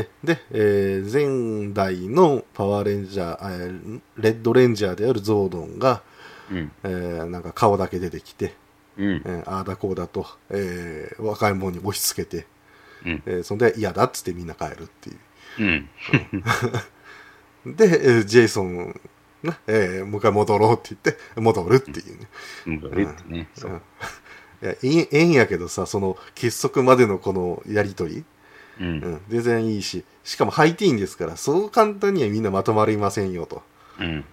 [0.02, 6.02] 行ってで、えー前代のパワーレンジャー、えーレッドレンジャーであるゾードンが、
[6.52, 6.72] うん。
[6.84, 8.54] えーなんか顔だけ出てきて、
[8.98, 9.22] うん。
[9.26, 12.48] えーああだこうだと、えー若い者に押し付けて、
[13.06, 13.24] うん。
[13.26, 15.18] えーそんで嫌だっつってみんな帰るっていう。
[15.60, 15.64] う
[17.72, 17.76] ん。
[17.76, 19.00] で、えージェイソン
[19.44, 22.28] が、えーもう一回戻ろうって言って、戻るっていうね。
[22.66, 23.50] 戻るってね。
[23.56, 23.78] そううん。
[23.78, 23.80] い
[24.62, 28.24] や、ええええんやけどさ、その結束までのこのやりとり、
[28.80, 28.84] う。
[28.84, 33.62] うんん、全然いいし、しかもハイティーンですから、そう簡単にはみんなまとまりませんよと。
[34.00, 34.24] うん。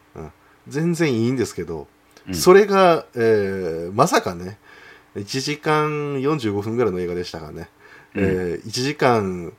[0.68, 1.86] 全然いいんですけど、
[2.26, 4.58] うんそれが、えーまさかね、
[5.14, 7.68] 1時間45分ぐらいの映画でしたからね、
[8.14, 9.52] うんえー1時間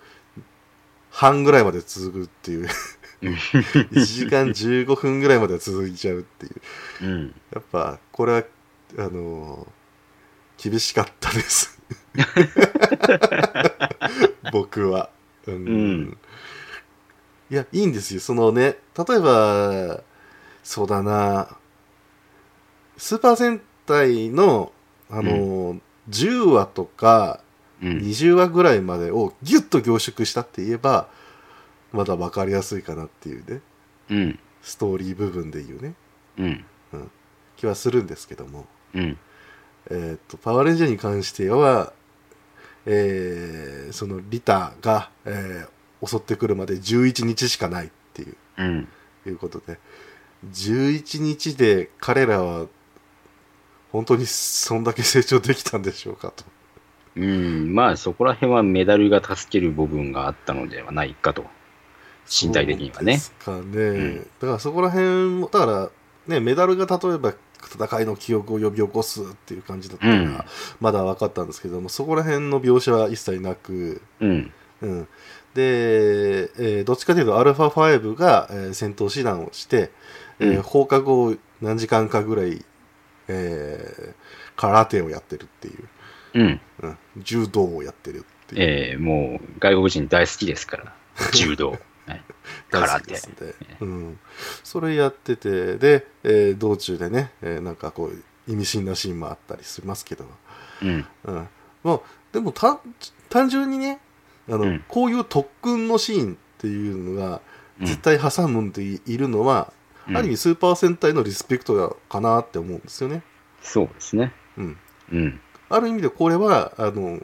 [1.12, 2.68] 半ぐらいまで続くっていう、
[3.22, 7.06] 1時間15分ぐらいまで続いちゃうっていう。
[7.06, 7.36] うん。
[7.54, 8.44] やっぱ、これは、
[8.98, 11.75] あのー厳しかったです。
[14.52, 15.10] 僕は。
[15.48, 16.18] うんうん
[17.52, 18.20] いや、いいんですよ。
[18.20, 20.02] そのね、例えば、
[20.64, 21.56] そうだな、
[22.98, 24.72] スーパー戦隊の、
[25.10, 27.40] あのー10話とか
[27.82, 27.98] うん。
[27.98, 31.08] 20話ぐらいまでをギュッと凝縮したって言えば、
[31.92, 33.62] まだ分かりやすいかなっていうね、
[34.10, 34.40] うん。
[34.62, 35.94] ストーリー部分でいうね、
[36.38, 36.66] うん。
[37.58, 38.66] 気はするんですけども。
[38.94, 39.18] うん。
[39.90, 41.94] えー、とパワーレンジャーに関しては、
[42.86, 48.88] えーそのリタが、えー襲ってくるまで11日しかないっていううん。
[49.26, 49.80] いうことで
[50.52, 52.68] 11日で彼らは
[53.92, 56.44] 本当にそんだけ成長できたんでしょうかと、
[57.16, 61.46] うん、まあそこら辺はメダルが助ける部分があったのではないかと。
[62.28, 63.14] 身体的にはね。
[63.14, 65.90] ですかね、んだからそこら辺も、だから
[66.28, 70.40] ね、メダルが例えば戦いの記憶を呼び起こすっていう感じだったら、うん
[70.80, 74.52] まだ分かったんですけども、そこら辺の描写は一切なく、うん。
[74.82, 75.08] うん、
[75.54, 79.92] で、えーどっちかというと、アルファ5が、えー戦闘師団をして、
[80.40, 82.64] えーうん放課後何時間かぐらい、
[83.28, 84.14] えー
[84.58, 85.90] 空手をやってるっていう、
[86.36, 86.62] うん。
[86.84, 88.62] うん、柔道をやってるっていう。
[88.62, 90.94] ええもう外国人大好きですから。
[91.34, 91.78] 柔道。
[92.72, 93.16] 空手。
[93.82, 94.20] うん、
[94.64, 100.26] それやっててで、えー道中でね、えーなんかこう意味深なシーンもあったりしますけど、
[100.82, 101.06] うん。
[101.26, 101.48] うん、
[101.84, 102.00] まあ
[102.32, 102.80] でも単
[103.30, 104.00] 単純にね
[104.48, 104.84] あの、うん。
[104.88, 107.42] こういう特訓のシーンっていうのが
[107.80, 107.86] うん。
[107.88, 109.74] 絶対挟むんでいいるのは、
[110.08, 110.18] うん。
[110.18, 113.24] ある意味スーパー戦隊のリスペクトかなって思うんですよね、
[113.62, 114.34] そうですね。
[114.58, 114.78] うん、
[115.12, 115.42] うん。
[115.68, 117.20] ある意味でこれはあの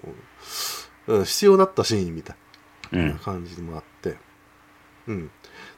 [1.07, 2.35] うん必要だったシーンみたい
[2.93, 3.07] うん。
[3.09, 4.17] な感じもあって、
[5.07, 5.31] うん、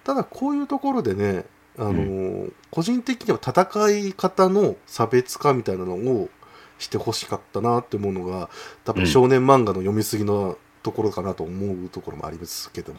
[0.04, 1.46] ただこういうところでね
[1.78, 6.30] あの、個人的には戦い方の差別化みたいなのを
[6.78, 8.50] してほしかったなって思うのが
[8.84, 12.94] 多分少年漫画の読みすぎのところかなと思うところもありますけど、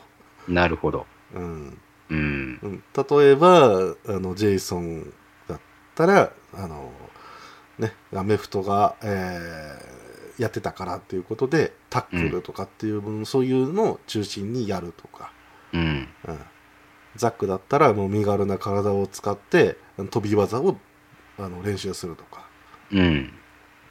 [0.49, 1.07] なるほど。
[1.35, 1.79] うん。
[2.11, 2.59] うん。
[2.63, 3.67] うん、例えばあ
[4.07, 5.13] のジェイソン
[5.47, 5.61] だっ
[5.95, 6.91] たらあの、
[7.79, 10.05] ね、アメフトが、えー
[10.39, 15.33] やってたからっていうことでタックルとかっていう分、そういうのを中心にやるとか、
[15.75, 16.09] うん。
[16.27, 16.39] うん、
[17.17, 19.77] ザックだったらもう身軽な体を使って
[20.11, 20.77] 飛び技を
[21.39, 22.47] あの練習するとか
[22.93, 23.33] うん。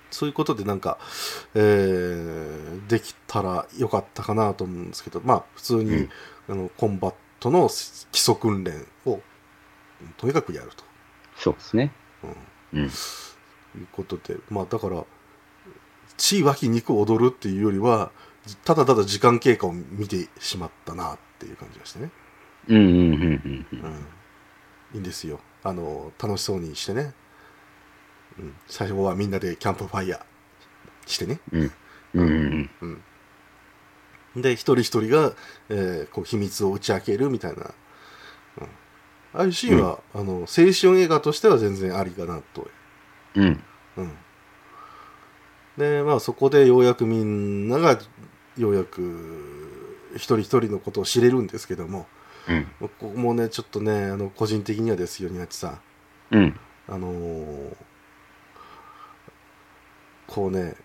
[0.09, 0.99] そういうことでなんか、
[1.55, 6.09] えーできたらよかったかなと思うんですけどまあ普通に、うん
[6.49, 7.69] あのコンバットの
[8.11, 9.21] 基礎訓練を
[10.17, 10.83] とにかくやると、
[11.37, 11.93] そうですね。
[12.73, 12.85] うん、うん。
[12.87, 15.05] いうことでまあだから
[16.17, 18.11] 血湧き肉踊るっていうよりは
[18.65, 22.09] ただただ時間経過を見てしまったなっていう感じがしてね。
[22.69, 24.07] うんうんうんうんうん、
[24.93, 25.39] いいんですよ。
[25.63, 27.13] あの楽しそうにしてね、
[28.39, 31.71] うん、最初はみんなでキャンプファイヤーしてね、うん。
[32.15, 33.01] うんうん
[34.35, 35.33] うん、で一人一人が、
[35.69, 38.67] えーこう秘密を打ち明けるみたいな、うん、あ
[39.33, 42.69] あいうシーンは、あの青春映画としては全然ありかなと、
[43.35, 43.63] うん。
[43.97, 44.11] うん、
[45.77, 47.99] でまあそこでようやくみんなが
[48.57, 49.62] ようやく
[50.15, 52.07] 一人一人のことを知れるんですけども
[52.47, 52.67] うん。
[52.79, 55.79] ここもねちょっとねあの個人的にはですよニナチさ
[56.31, 56.59] んうん。
[56.87, 57.75] あのー
[60.27, 60.75] こうね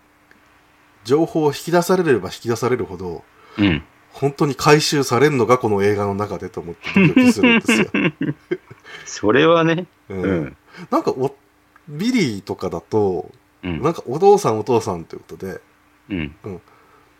[1.05, 3.23] 情報を引き出されれば引き出されるほど
[3.57, 3.83] うん。
[4.11, 7.87] 本当に回収されるのがこの映画の中でと思ってドキドキするんですよ、
[9.05, 9.85] それはね。
[10.09, 10.57] うんうん。
[10.89, 11.35] なんかお
[11.87, 13.31] ビリーとかだと
[13.63, 15.61] うんなんかお父さんお父さんということで、
[16.09, 16.35] うん。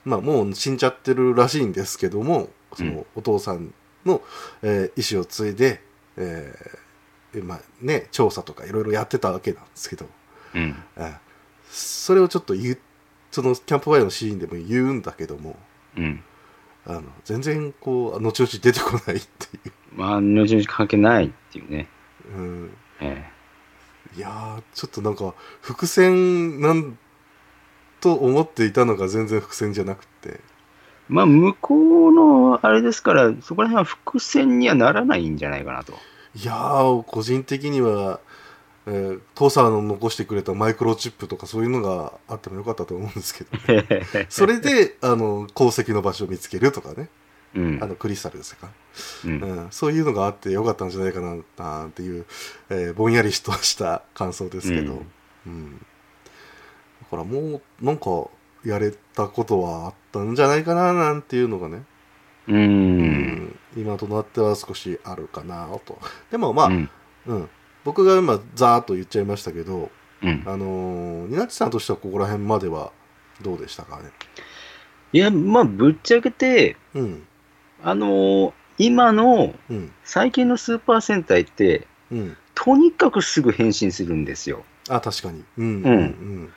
[0.05, 3.73] まあ、もう死んじゃってるらしいんですけどもそうんのお父さん
[4.05, 4.21] の、
[4.61, 5.81] えー意思を継いで、
[6.17, 10.05] えーまあね、調査とかいろいろやってたわけなんですけど、
[10.55, 10.75] うん。
[10.97, 11.17] えー
[11.71, 12.79] それをちょっと言う
[13.29, 15.55] そのキャンプファイアのシーンでも言うんだけども
[15.95, 16.23] うん。
[16.87, 21.87] あの全然こう後々出てこないっていう、まあ、後々関係ないっていうね。
[22.35, 23.29] うん、え
[24.17, 26.97] いやーちょっとなんか伏線なん
[28.01, 30.29] と思っていたのが全然伏線じゃなくて。
[30.29, 30.39] え
[31.09, 35.93] まあ、向こうのあれですから、そこら辺は伏線にはならないんじゃないかなと。
[36.35, 38.19] いやー個人的には、
[38.85, 47.09] えー父さんの残してくれたマイクロチップとかそういうのがあってもよかったと思うんですけど、ね、 それであの鉱石の場所を見つけるとかね。
[47.55, 47.79] うん。
[47.81, 47.87] あ。
[47.87, 48.69] のクリスタルですか、
[49.25, 49.41] うん。
[49.41, 52.25] うん、そういうのがあってよかったんじゃないかななんていう、
[52.69, 55.07] えーぼんやりとした感想ですけど、うん。
[55.47, 55.77] うん。
[55.77, 55.85] だ
[57.09, 58.27] からもうなんか
[58.65, 61.83] やれたことはあったんじゃないかななんていうのがね、
[62.47, 62.53] う。
[62.53, 63.59] うん。
[63.77, 65.97] 今となっては少しあるかなと。
[66.31, 66.89] でもまあ、うん。
[67.27, 67.49] うん、
[67.83, 69.91] 僕が今ざーっと言っちゃいましたけど
[70.21, 70.43] うん。
[70.45, 72.91] あのー、ニナッチさんとしてはここら辺までは
[73.41, 74.09] どうでしたかね？
[75.13, 77.27] いや、まあ、ぶっちゃけて、うん。
[77.83, 79.91] あのー今のうん。
[80.05, 82.37] 最近のスーパー戦隊って、うん。
[82.55, 84.63] とにかくすぐ変身するんですよ。
[84.89, 85.43] あ確かに。
[85.57, 85.65] うん。
[85.65, 85.83] うん。
[85.83, 86.53] うん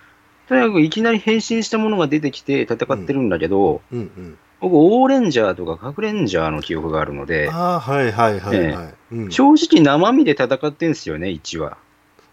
[0.52, 3.98] とにかくいきなり変身したものが出てきて戦ってるんだけど、うん。
[3.98, 9.30] うん僕、オーレンジャーとか核レンジャーの記憶があるので、ああはいはいはいはい、うん。
[9.32, 11.76] 正直生身で戦ってんですよね、1話。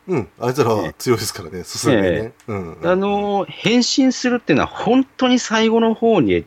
[0.08, 2.34] うん、あいつらは強いですからね、すすめね。
[2.48, 6.46] うん、あのー変身するっていうのは本当に最後の方に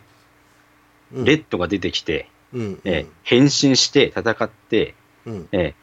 [1.15, 4.95] うん、レッドが出てきて、うん、えー変身して戦って、
[5.27, 5.83] うん、えー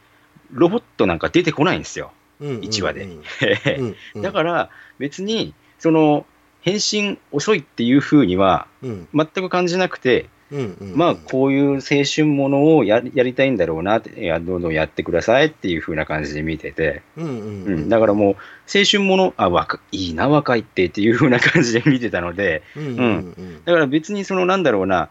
[0.52, 3.04] ロボットなんか出てこないんですよ、うん、1話で。
[3.04, 6.26] うん、うん、 だから別に、その、
[6.62, 9.08] 返信遅いっていうふうにはうん。
[9.14, 17.80] 全く感じなくて、うんうんまあ、こういう青春ものをややりたいんだろうなって、いや、どんどんやってくださいっていう風な感じで見てて、うんうんううん。
[17.86, 18.36] ん、だからもう、
[18.76, 23.64] 青春もの、あ、若いいな、若いってっていう風な感じで見てたので、うんうんうん。
[23.64, 25.10] だから別にその、なんだろうな、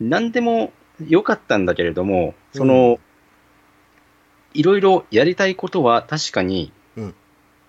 [0.00, 0.72] なんでも
[1.08, 3.00] 良かったんだけれども、その、
[4.54, 7.14] いろいろやりたいことは確かに、うん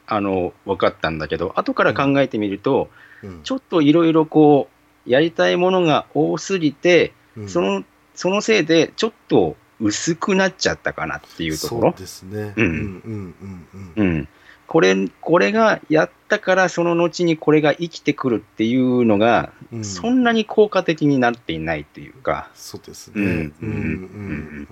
[0.08, 2.90] あの、分かったんだけど、後から考えてみると、
[3.24, 3.42] うん。
[3.44, 4.70] ちょっといろいろこ
[5.08, 7.50] う、やりたいものが多すぎて、うん。
[7.50, 7.84] その、
[8.16, 11.92] そのせいで、ちょっと薄くなっちゃったかなっていうところ。
[11.92, 12.00] そう。
[12.00, 12.54] ですね。
[12.56, 12.66] うん。
[12.66, 14.28] うんうんうんうん。
[14.68, 19.78] これ、これがやったから、その後にこれが生きてくるっていうのが、うん。
[19.80, 23.14] うんそんなに効果的になっていないというか、そうですね。
[23.16, 23.70] うんうん。
[23.70, 24.68] うん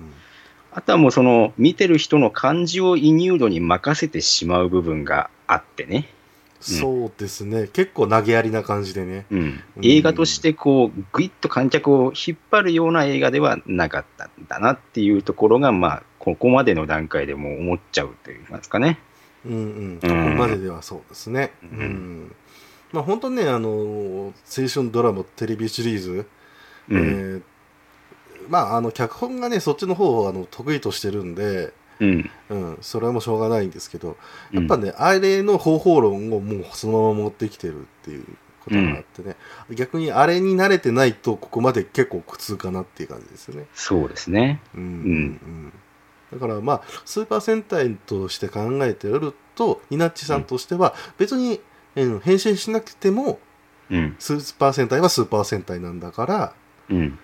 [0.73, 6.07] あとはもうその、見てる人の感情移入度に任せてしまう部分があってね。
[6.61, 7.67] そうですね。
[7.73, 9.25] 結構投げやりな感じでね。
[9.31, 18.99] うんうん映画としてこう、ぐいっと観客を引っ張るような映画ではなかったんだなっていうところが、まあ、ここまでの段階でもう思っちゃうといいますかね。
[19.43, 19.57] うんう
[19.95, 19.99] ん。
[19.99, 21.51] ここまでではそうですね。
[21.63, 22.35] ううんん。
[22.91, 26.27] まあ本当ね、あの、青春ドラマ、テレビシリーズ、
[26.91, 27.01] えうん。
[27.01, 27.41] ー
[28.51, 32.29] まあ、あの、脚本がね、そっちの方をあの得意としてるんで、うん。
[32.49, 34.17] うん、それはもうしょうがないんですけど、
[34.51, 38.25] うんやっぱね、あれの方法論をもうそのまま持ってきてるっていう
[38.65, 39.37] ことがあってね、
[39.69, 43.67] 逆にあれに慣れてないと、ここまで結構苦痛かなっていう感じですよね。
[43.73, 44.61] そうですね。
[44.75, 45.73] うんうんうん
[46.33, 51.59] だからまあ、スーパー戦隊として考えておると、ニナッチさんとしては、別に、
[51.95, 53.39] うん、変身しなくても、
[53.89, 54.15] うん。
[54.17, 56.53] スーパー戦隊はスーパー戦隊なんだから、
[56.89, 57.19] うん。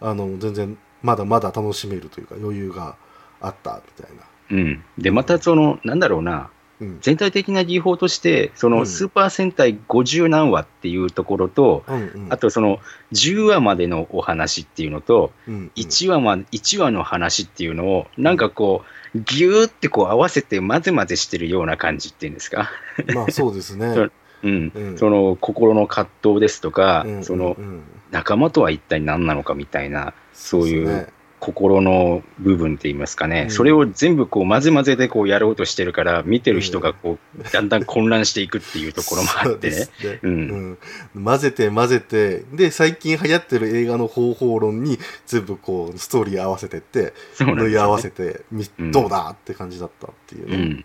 [0.00, 2.96] うん、あの、全然、まだまだ楽しめるというか、余裕が
[3.40, 4.22] あったみたいな。
[4.50, 4.84] うん。
[4.98, 6.98] で、またその、なんだろうな、うん。
[7.00, 12.80] 全体的な技法として、そうのんスーパー戦隊50何話っていうところと、うんうん、あとその
[13.12, 22.70] 10話までのお話っていうのと、うんうん、1話ま、1話の話っていうのを、なんかこう、ぎゅーってこう合わせて混ぜ混ぜしてるような感じっていうんですか？
[23.14, 24.10] まあそうですね。
[24.46, 24.90] そううん。
[24.90, 24.98] うん。
[24.98, 27.24] その心の葛藤ですとか、うん。
[27.24, 27.82] そのうん。
[28.10, 33.50] 仲間とは一体何なのかみたいな、そういう心の部分って言いますかね、うん。
[33.50, 39.76] それを全部こう混ぜ混ぜでこうやろうとしてるから、見てる人がこう、だんだん混乱していくっていうところもあってね。
[39.76, 40.20] そうね。
[40.22, 40.78] うん。
[41.14, 41.24] うん。
[41.24, 48.42] 混ぜて混ぜて、で、最近流行ってる映画の方法論に全部こう、ストーリー合わせてって、縫い合わせて、
[48.78, 50.84] どうだって感じだったっていうね。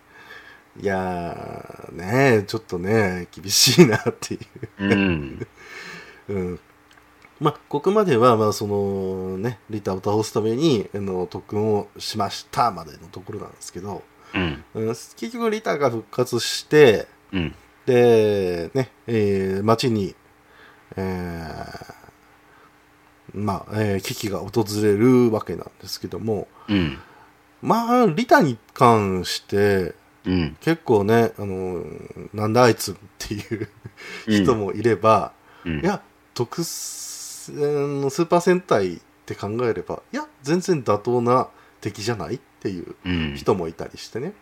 [0.77, 0.83] うん。
[0.83, 4.37] いやー、ねえちょっとね、厳しいなってい
[4.79, 4.85] う。
[4.85, 5.47] うん。
[6.29, 6.59] うん。
[7.39, 14.03] まあ、ここまでは、まあ、そのね、リタを倒すために、あの、特訓をしましたまでのところなんですけど、
[14.33, 14.63] うん。
[14.75, 17.55] うん、結局リタが復活して、うん。
[17.85, 20.13] で、ね、えー街に、
[20.95, 21.95] えー
[23.33, 26.99] まあ、えー危機が訪れるわけなんですけども、うん。
[27.61, 30.57] まあ、リタに関して、うん。
[30.61, 31.83] 結構ね、あの、
[32.33, 33.69] なんだあいつっていう
[34.27, 35.33] 人もいれば、
[35.65, 35.79] うん。
[35.79, 36.01] いや、
[36.33, 41.47] 特ス、えースーパー戦隊って考えれば、いや、全然妥当な
[41.81, 43.35] 敵じゃないっていううん。
[43.35, 44.33] 人もいたりしてね。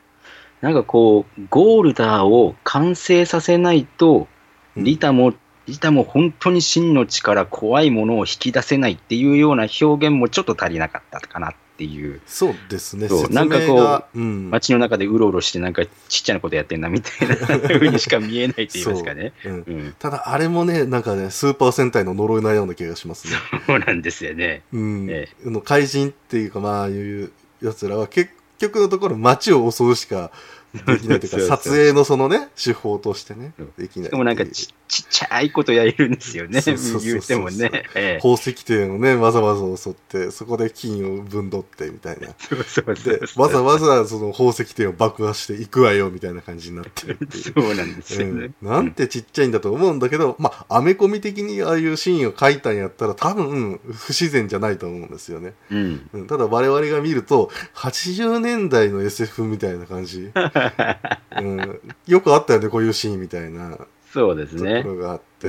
[0.62, 4.28] なんかこう、ゴールダーを完成させないと、
[4.76, 5.34] うんリタも、
[5.66, 12.20] リタも本当に真の力、怖いものを引き出せないっていうような表現もちょっと足りなかったかなっていう。
[12.28, 17.36] そうですね、そうなんかこうん街の中でうろうろしてなんかちっちゃなことやってんなみたいな
[17.70, 19.32] 風にしか見えないって言いますかね。
[19.42, 19.96] そううんうん。
[19.98, 23.38] ただ、あれもね、なんかね、スーパー戦隊の呪いなような気がしますね。
[23.66, 24.64] そうなんですよね。
[24.74, 25.08] うん。
[25.10, 30.32] えあの怪人っていうか、まあ、いう奴らは結局のところ街を襲うしか
[30.86, 34.08] できないというか、撮影のそのね、手法としてねうん、できない。
[34.08, 36.62] しかもなんかちちっちゃいことやれるんですよね。
[36.62, 37.84] そうそうそうそう言ってもね。
[37.96, 42.30] ええ宝石店をね、わざわざ襲って、そこで金をぶんどってみたいな。
[42.42, 47.44] そうそうそうで、わざわざその宝石店を爆破していくわよみたいな感じになってるっていう。
[47.44, 48.52] そうなんですよね。
[48.62, 55.54] うん、なんてちっちゃいんだと思うんだけど、まあ、アメコミ的にああいうシーンを描いたんやったら多分不自然じゃないと思うんですよね。
[55.72, 56.10] うん。
[56.14, 60.32] うんただ我々が見ると、80年代の SF みたいな感じ。
[61.40, 63.78] うん、よくあったよね、こういうシーンみたいな
[64.12, 64.90] そうですとねこ。
[64.90, 65.48] ろがあって。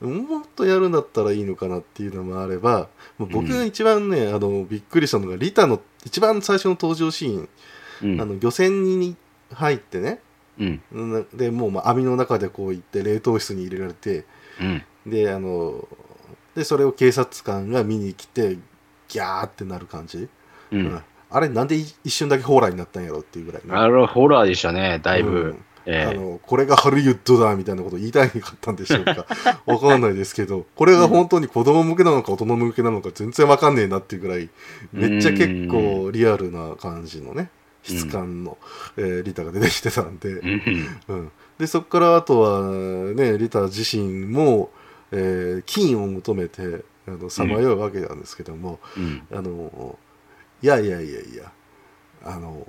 [0.00, 0.16] うん。
[0.26, 2.88] もっとやるんだったらいいのかなっていうのもあれば、
[3.18, 7.48] 僕が一番ね、あの、びっくりしたのが、リタの一番最初の登場シーン、
[8.02, 9.16] うんあの、漁船に
[9.52, 10.20] 入ってね、
[10.58, 10.82] うん。
[10.92, 14.24] うんで、もう、まあ、網の中でこう行って、冷凍室に入れられて、
[14.60, 15.10] うん。
[15.10, 15.86] で、あの、
[16.54, 18.56] で、それを警察官が見に来て、
[19.08, 20.18] ギャーってなる感じ。
[20.18, 20.28] う
[20.72, 23.74] うんんあれ、なんでい一瞬だけホーラーになったんやろっていうぐらいね。
[23.74, 25.56] あれ、ホラーでしたね、だいぶ。
[25.86, 26.14] ええ。
[26.14, 29.26] あの、これがハリウッドだみたいなことを言いたいかったんでしょうか。
[29.66, 34.50] わかんないですけど、これが本当に子供向けなのか大人向けなのか全然わかんねえなっていうぐらい、
[34.92, 37.50] めっちゃ結構リアルな感じのね、
[37.82, 38.58] 質感の、
[38.96, 40.62] えーリタが出てきてたんで、うん。
[41.08, 42.62] うん、でそこからあとは
[43.14, 44.70] ねリタ自身も、
[45.12, 49.22] えー金を求めてあのさまようわけなんですけども、うん。
[49.32, 49.98] あの
[50.62, 51.52] いやいやいやいや
[52.24, 52.66] あの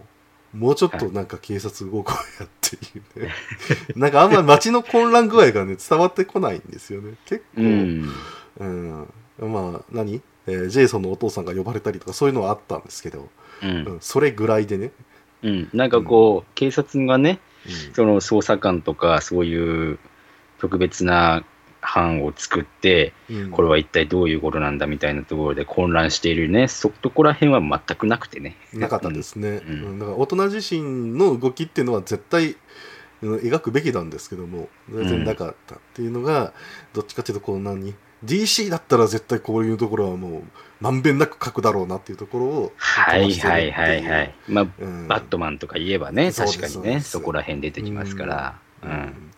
[0.54, 3.34] もうちょっとなんか警察動こうやっていうね、
[3.96, 7.16] なんかあんまり街の混乱具合がね伝わってこないんですよね。
[7.26, 8.14] 結構、うん。
[8.60, 9.08] うん。
[9.40, 13.30] まあ何、えージェイソンのお父さんが呼ばれたりとかそういうのはあったんですけど、
[13.62, 13.70] うん。
[13.70, 14.92] うん、それぐらいでね、
[15.44, 17.94] うん、なんかこう、警察がね、うん。
[17.94, 20.00] その捜査官とか、そういう
[20.60, 21.44] 特別な
[21.82, 23.52] 班を作って、うん。
[23.52, 28.56] これは一体どういうことなんだみたいなところで混乱しているね、そこら辺は全くなくてね。
[28.74, 29.84] なかったですね、うん。
[29.86, 30.00] うん。
[30.00, 32.56] だから大人自身の動きっていうのは絶対
[33.22, 36.54] うん描くべきなんですけども全然なかったっていうのが、
[36.94, 40.44] どっちかっていうとこう何？DC だったら絶対こういうところはもう
[40.82, 44.36] まんべんなく書くだろうなっていうところをはいはいはいはい。
[44.48, 45.08] まあ、うん。
[45.08, 48.60] バットマンとか言えばね、確かにね、そこら辺出てきますから。
[48.84, 48.90] うん。
[48.90, 49.32] うん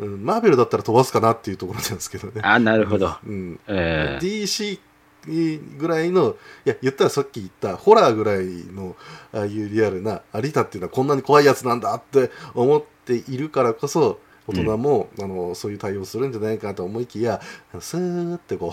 [0.00, 0.24] うん。
[0.24, 2.40] マーベルだったら飛ばすかなっていうところなんですけどね。
[2.42, 3.16] あ、なるほど。
[3.26, 3.60] うん。
[3.68, 4.78] ええ DC
[5.78, 8.96] ぐらいのいや言ったらさっき言ったホラーぐらいの
[9.32, 17.40] ああいうリアルなあリタっていうのはこんなに怖いやつなんだって思っているからこそ大人も、あのそういう対応するんじゃないかなと思いきや
[17.78, 18.72] スーってこ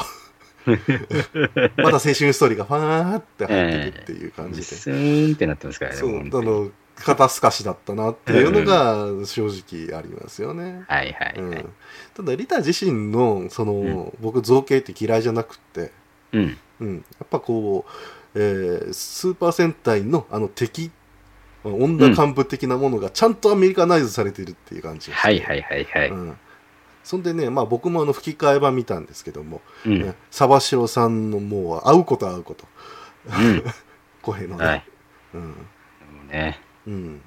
[0.66, 0.72] う
[1.78, 5.98] また青春ストーリーがファーって入ってくっていう感じで、スーンってなってますからね。
[5.98, 6.70] そうあの
[7.04, 10.84] 肩透かしだったなっていうのが正直ありますよね。
[10.88, 11.66] はいはいうんはい。
[12.16, 15.92] ただリタ自身のその、うん僕造形って嫌いじゃなくって、
[16.32, 16.58] うん。
[16.80, 20.92] うん、やっぱこう、えースーパー戦隊のあの敵
[21.64, 26.10] 温田幹部的なものがちゃんとアメリカナイズされてるっていう感じはいはいはいはい。
[26.10, 26.38] うん、
[27.04, 30.02] そんでね、まあ、僕もあの吹き替え版見たんですけども、うん。
[30.02, 32.66] ねサバシロさんのもう会うこと会うこと
[33.28, 33.64] うん。
[34.22, 34.86] 声のね、はい。
[35.36, 35.56] うん
[36.30, 36.60] ね。
[36.88, 37.22] うん。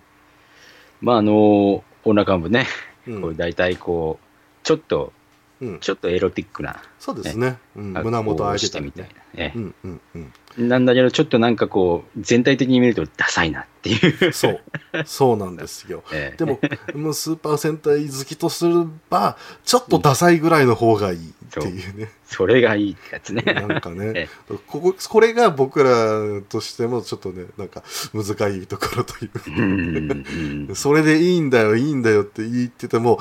[1.01, 2.67] まあ、あの、女幹部ね、
[3.07, 3.23] うん。
[3.23, 5.13] こう大体こう、ちょっと、
[5.61, 9.23] うん、ちょっとエロティックな、そうですね、うん、格胸元好を開いてりしたてみたいねな。
[9.35, 10.23] えうんうんうん。
[10.23, 14.33] えなんだけど、ちょっとなんかこう、全体的に見るとダサいなっていう。
[14.33, 14.61] そう。
[15.07, 16.03] そうなんですよ。
[16.13, 16.37] ええ。
[16.37, 16.61] でも、
[16.95, 18.75] もうスーパー戦隊好きとすれ
[19.09, 22.11] ば、ちょっとダサいぐらいの方がいいっていうね。
[22.25, 23.43] それがいいってやつね。
[23.43, 24.29] なんか えね、
[24.67, 27.83] ここ、これが僕らとしてもちょっとね、なんか
[28.13, 29.63] 難しいところといううん。
[29.63, 30.67] うん。
[30.69, 30.77] うん。
[30.77, 33.19] それでいいんだよ、いいんだよって言ってても、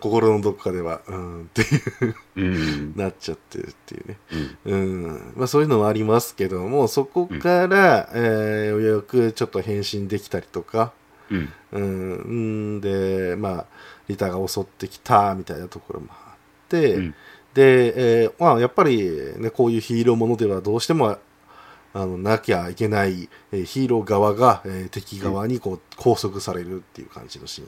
[0.00, 2.92] 心のどこかでは、うんっていう、うん。
[2.96, 4.18] なっちゃってるっていうね。
[4.30, 4.72] うん。
[4.72, 5.32] うん。
[5.36, 10.92] まあそういうのもありますけども、そこから、えーようやくちょっと変身できたりとか、
[11.30, 11.52] うん。
[11.72, 12.80] うん、うん。
[12.80, 13.66] で、まあ、
[14.08, 17.14] リタが襲ってきたみたいなところもあって、うん。
[17.54, 21.18] で、えーまあ、やっぱり、ね、こういうヒーローものではどうしても
[21.94, 27.62] あのなきゃいけない、えーヒーロー側が、えー敵側にこう拘束されるっていう感じのシ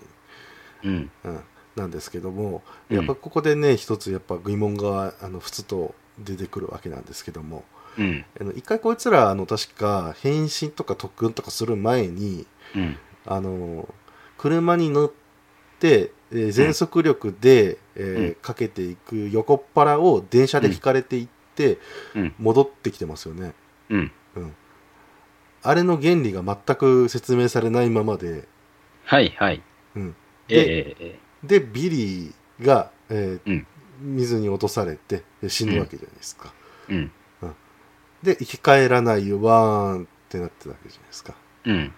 [0.82, 1.11] ーン、うん。
[1.24, 1.40] うん、
[1.76, 2.96] なんですけども、うん。
[2.96, 7.64] やっぱここでね一つやっぱ疑問があのふつと出てくるわけなんですけども
[7.99, 8.24] うん。
[8.40, 12.97] あの一回こいつらあの確か変身とか特訓とかする前にうん。
[13.26, 13.88] あの
[14.38, 15.12] 車に乗っ
[15.80, 18.34] て、えー全速力で、えーうん。
[18.36, 21.78] かけていく横っ腹を電車で引かれていって、
[22.14, 22.34] うん。
[22.38, 23.55] 戻ってきてますよね、
[23.88, 24.12] うん。
[24.36, 24.55] うん、
[25.62, 28.49] あれの原理が全く説明されないままで、
[29.05, 29.62] はいはい。
[29.95, 30.16] うん、
[30.49, 33.66] えええでビリーが、えーうん。
[34.01, 36.53] 水に落とされてで死ぬわけじゃないですか、
[36.88, 37.12] えうん
[38.25, 41.75] で生き返らないよわーんってなってたわけじゃないですかうん。
[41.75, 41.93] うん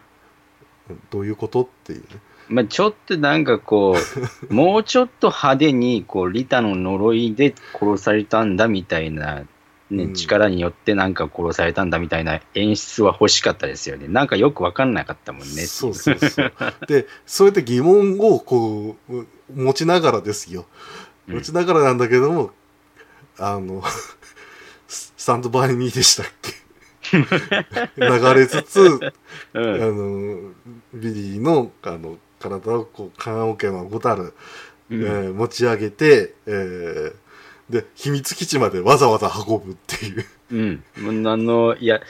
[1.10, 2.06] どういうことっていうね
[2.48, 3.96] まあ、ちょっとなんかこ
[4.48, 9.44] う、 もうちょっと派手に、こう、リタの呪いで殺されたんだみたいな、
[9.88, 14.08] ねうん力によってなんか殺されたんだみたいな演出は欲しかったですよね。
[14.08, 15.46] なんかよくわかんなかったもんね。
[15.66, 16.52] そうそうそう。
[16.88, 20.66] で、それで疑問をこう、持ちながらですよ。
[21.28, 22.50] うん持ちながらなんだけども、
[23.38, 23.82] あの、
[25.26, 26.52] ススタンドバイミーでしたっけ？
[27.98, 29.00] 流れつつ、う
[29.54, 30.44] あん。
[30.44, 30.52] の、
[30.94, 34.34] ビリーの、あの、体をこう、棺桶のごたる、
[34.88, 37.12] うんえー持ち上げて、えー
[37.68, 40.24] で、秘密基地までわざわざ運ぶっていう。
[40.52, 40.84] うん。
[41.22, 42.00] もうあの、いや、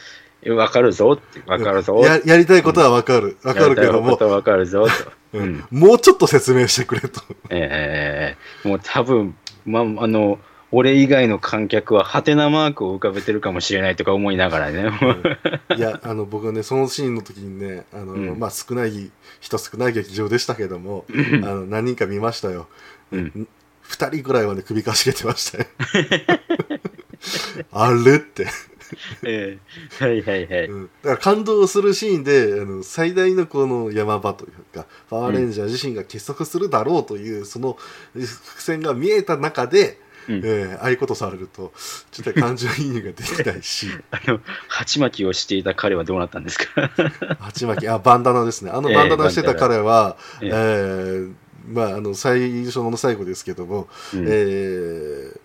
[0.51, 1.99] わかるぞって、わかるぞ。
[2.05, 3.39] ややりたいことはわかる。
[3.43, 5.39] わかるけどもやりたいこ、とわかるぞと。
[5.39, 5.65] ううんん。
[5.71, 7.23] もうちょっと説明してくれと。
[7.49, 10.39] ええもう多分、ま、あの、
[10.73, 14.91] 俺以外の観客はハテナマークを浮かべてるかもしれないとか思いながらね。
[15.77, 19.11] いや、あの、僕はね、そのシーンの時にね、あの、うんまあ、少ない、
[19.41, 22.69] 人少ない劇場でしたけども、あの、何人か見ましたよ。
[23.13, 23.49] うん
[23.89, 25.67] 二人ぐらいはね、首かしげてましたよ。
[27.71, 28.47] あれって。
[29.25, 29.59] え
[30.01, 30.67] えはいはいはい。
[30.67, 37.79] うんだから感動するシーンで、あの、最大のこの山場というか、パワーレンジャー自身が結束するだろうという、その
[38.13, 40.37] 伏線が見えた中で、うん。
[40.39, 41.73] えーああいうことされると、
[42.11, 46.91] ちょっと感情移入ができないし、 あの、鉢巻きをしていた彼はどうなったんですか？
[47.41, 48.71] 鉢巻き、あ、バンダナですね。
[48.71, 50.49] あのええバンダナしてた彼は、ええ。
[50.49, 51.33] えー
[51.69, 54.25] まあ、あの、最初の最後ですけども、うん。
[54.27, 55.41] えー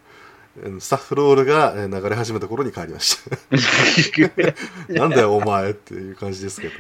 [0.80, 3.18] スタッフロールがえー流れ始めた頃に帰りまし
[4.88, 4.94] た。
[4.94, 6.74] なんだよ、お前っていう感じですけど。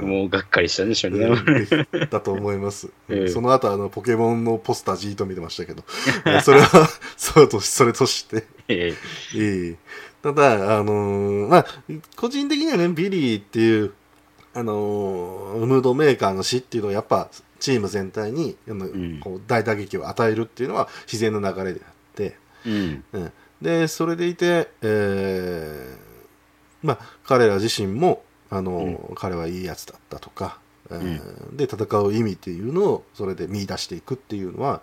[0.00, 1.26] うんもうがっかりしたんでしょうね。
[1.26, 2.90] うんだと思います。
[3.08, 5.84] ええその後、あの、ポケモンのポスターじーっと見てましたけど、
[6.24, 8.94] えそれは、 そうとし、それとして、え
[9.34, 9.76] え。
[10.22, 11.66] ただ、あのーまあ、
[12.16, 13.92] 個人的にはね、ビリーっていう、
[14.54, 21.97] あのームードメーカーの死っていうのは、やっぱ、チーム全体に、あのんこう大打撃を与えるっていうのは自然な流れであって、
[22.68, 23.04] うん。
[23.12, 30.58] うん、でそれでいて、えーまあ、彼ら自身もあの、彼はいいやつだったとか、
[30.90, 34.80] えーで戦う意味っていうのをそれで見出していくっていうのは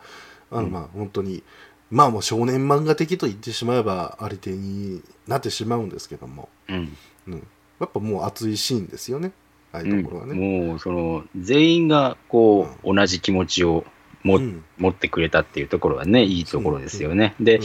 [0.52, 0.72] あの、うん。
[0.72, 1.44] まあ、本当に
[1.90, 6.98] まあもう少年漫画的と言ってしまえばあり手になってしまうんですけども、うん。
[7.28, 7.48] うん、
[7.80, 9.32] やっぱもう熱いシーンですよね。
[9.72, 10.34] ああいうところはね。
[10.34, 13.84] もう、その、全員が、こう、同じ気持ちを
[14.26, 14.64] も、うん。
[14.78, 17.36] 持ってくれたっていうところはね、いいところですよね。
[17.40, 17.64] でうん、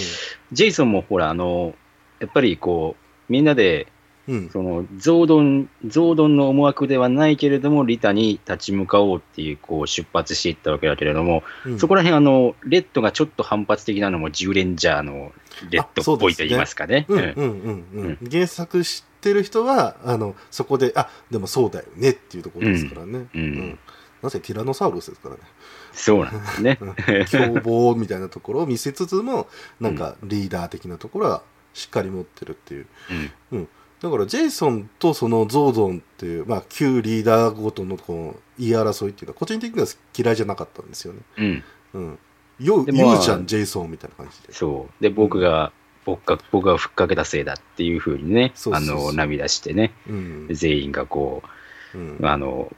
[0.53, 1.75] ジェイソンもほら、あの、
[2.21, 3.89] やっぱりこう、みんなで、
[4.29, 4.51] うん。
[4.51, 11.79] その、ゾードン、ゾードンの思惑ではないけれども、リタに立ち向かおうっていう、こう、出発していったわけだけれども、うん。
[11.81, 15.33] そこら辺、あの、レッドがちょっと反発的なのも、ジュレンジャーの
[15.71, 17.07] レッドっぽいと言いますかね。
[17.09, 17.25] うんうん。
[17.25, 23.41] うんうんうん、原作知ってる人はあのそこであでもそうだよねっていうところですからね、うん。
[23.41, 23.79] うん。
[24.23, 25.41] なぜティラノサウルスですからね
[25.93, 26.79] そうなんですね。
[26.81, 26.95] うん。
[27.27, 29.49] 凶暴みたいなところを見せつつも
[29.81, 31.43] なんかリーダー的なところは
[31.75, 32.87] しっかり持ってるっていう。
[33.53, 33.69] うん。
[34.01, 39.87] だからジェイソンとそのゾードンっていう、まあ、旧リーダーごとのこの言い争いっていうのは個人的には
[40.17, 41.65] 嫌いじゃなかったんですよね、うん。
[41.93, 42.19] うん、
[42.59, 44.55] ようじゃんジェイソンみたいな感じで。
[44.55, 45.03] そう。
[45.03, 45.73] で、僕が、
[46.07, 50.49] 僕が、僕がふっかけたせいだっていうふうにね、あの、涙してね、うん。
[50.51, 51.43] 全員がこ
[51.95, 52.17] うん。
[52.21, 52.73] う、あの、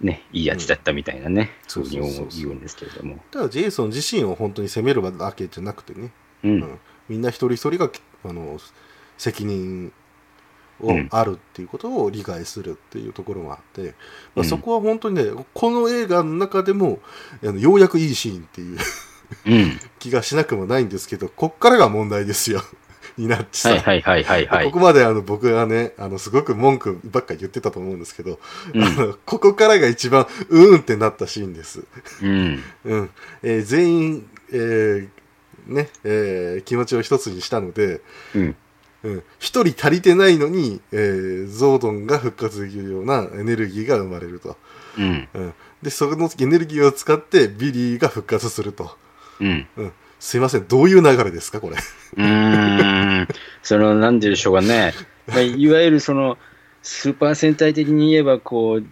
[0.00, 1.48] ね、いいやつだったみたいなね、うん。
[1.68, 2.28] そうそうそうそう。
[2.36, 3.18] 言うんですけれども。
[3.30, 6.12] ただジェイソン自身を本当に責めるわけじゃなくてね、
[6.44, 6.48] う。
[6.48, 6.58] うん。
[6.60, 6.78] ん
[7.08, 7.90] みんな一人一人が
[8.24, 8.58] あの
[9.16, 9.92] 責任
[10.80, 11.08] をうん。
[11.10, 13.92] あるっていうことを理解するっていうところがあって、まあ、
[14.36, 14.44] うん。
[14.44, 15.24] そこは本当にね
[15.54, 17.00] この映画の中でも
[17.42, 18.78] あのようやくいいシーンっていう
[19.46, 19.80] うん。
[19.98, 22.62] 気がしなくもないんですけどこっからが問題ですよ
[23.18, 24.66] になってさ、はいはいはいはいはい。
[24.66, 28.38] ここまであの僕がねあのすごく文句ばっかり言ってたと思うんですけど、
[28.74, 31.84] うんあのここからが一番うーんってなったシーンです。
[32.22, 32.62] うん。
[32.84, 33.10] うん
[33.42, 35.08] えー全員、えー
[35.66, 38.00] ねえー気持ちを一つにしたので
[38.34, 38.56] うん。
[39.04, 44.56] うん一、人足りてないのに、えーゾードンが復活できるようなエネルギーが生まれると、
[44.96, 45.28] うん。
[45.34, 48.96] うん、でそのエネルギーを使ってビリーが復活すると、
[49.40, 49.66] うん。
[49.76, 50.66] うん、すいません。
[50.66, 51.76] どういう流れですかこれ？
[51.76, 53.28] うーん。
[53.62, 54.92] その、なんでしょうかね。
[55.28, 56.38] まあいわゆるその、
[56.82, 58.84] スーパー戦隊的に言えば、こう、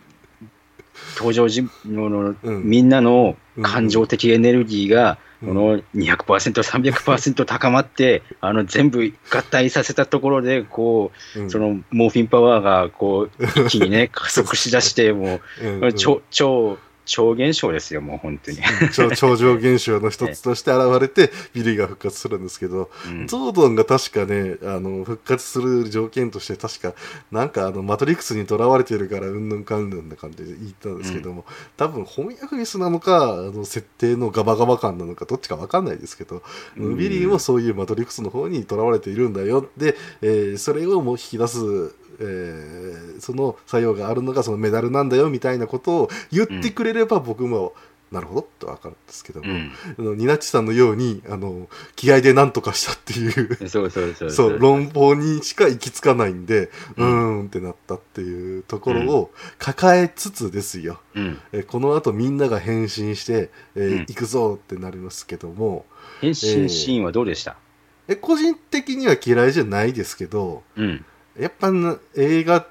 [1.16, 2.62] 登場人物のうん。
[2.64, 11.46] みんなの感情的エネルギーが、この200%、300%高まって、あの全部合体させたところで、こうん。
[11.46, 18.58] う、そのモーフィンパワーが、こう、一気にね、 加速しだして、もうんう、超、超、超現象ですよ、もう本当に。
[18.92, 26.94] 超 超常現象の一つとして現れてビリーが復活するんですけど、うんゾードンが確かねあの復活する条件として確か
[27.30, 31.44] なんかあのマトリックスにとらわれてるからうんぬんかんぬんな感じで言ったんですけども、
[31.76, 36.42] 多分翻訳ミスなのかあの設定のガバガバ感なのかどっちか分かんないですけど、
[36.76, 47.72] うんビリーもそういうマトリックスの方にとらわれているんだよで、えーそれをもう引き出すえーその作用があるのがそのメダルなんだよみたいなことを言ってくれれば僕も、
[48.12, 49.72] なるほどって分かるんですけども、うん。
[49.98, 61.38] あのニナッチさんのようにあの気合で何とかしたっていうそう論法にしか行き着かないんでううんーんってなったっていうところを抱えつつですよ、うん。
[61.52, 65.84] えこのあとみんなが変身して、えーうん行くぞってなりますけども
[66.20, 66.36] 変身
[66.70, 67.56] シーンはどうでした？
[68.08, 71.04] え個人的には嫌いじゃないですけどうん。
[71.38, 72.66] やっぱな映画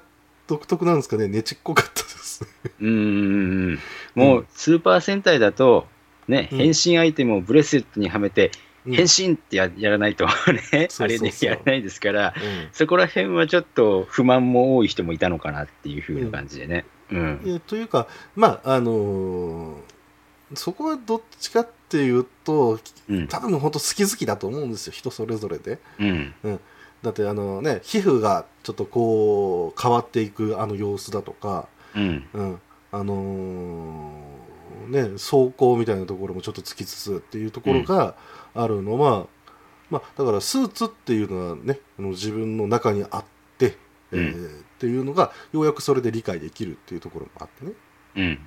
[0.46, 2.48] 独特なんですかねねちっこかったですね
[2.80, 3.78] うん。
[4.14, 5.86] もう、スーパー戦隊だと、
[6.28, 8.50] ね、うん変身アイテムをブレスレットにはめて、
[8.84, 16.84] うん変身ってややらないとね、あれでやらないですから、うんそこら辺はちょっと不満も多い人もいたのかなっていう風な感じでね。
[17.10, 17.40] うん。
[17.44, 18.06] えというか、
[18.36, 19.96] まあ、あのー
[20.54, 23.26] そこはどっちかっていうと、うん。
[23.26, 25.80] 多分本当好き好きだと思うんですよ、人それぞれで。
[25.98, 26.34] うん。
[27.06, 32.26] だってあのね、皮膚がちょっとこう変わっていくあの様子だとか、うん。
[32.34, 38.16] うん、あのーね、走行みたいなところもちょっとつきつつっていうところが
[38.54, 39.28] あるのは、
[39.88, 43.24] まあ、だからスーツっていうのはね、あの自分の中にあっ
[43.56, 43.76] て、
[44.10, 47.72] えーうっていうのがようやくそれで理解できるっていうところもあってね。
[48.16, 48.38] うん。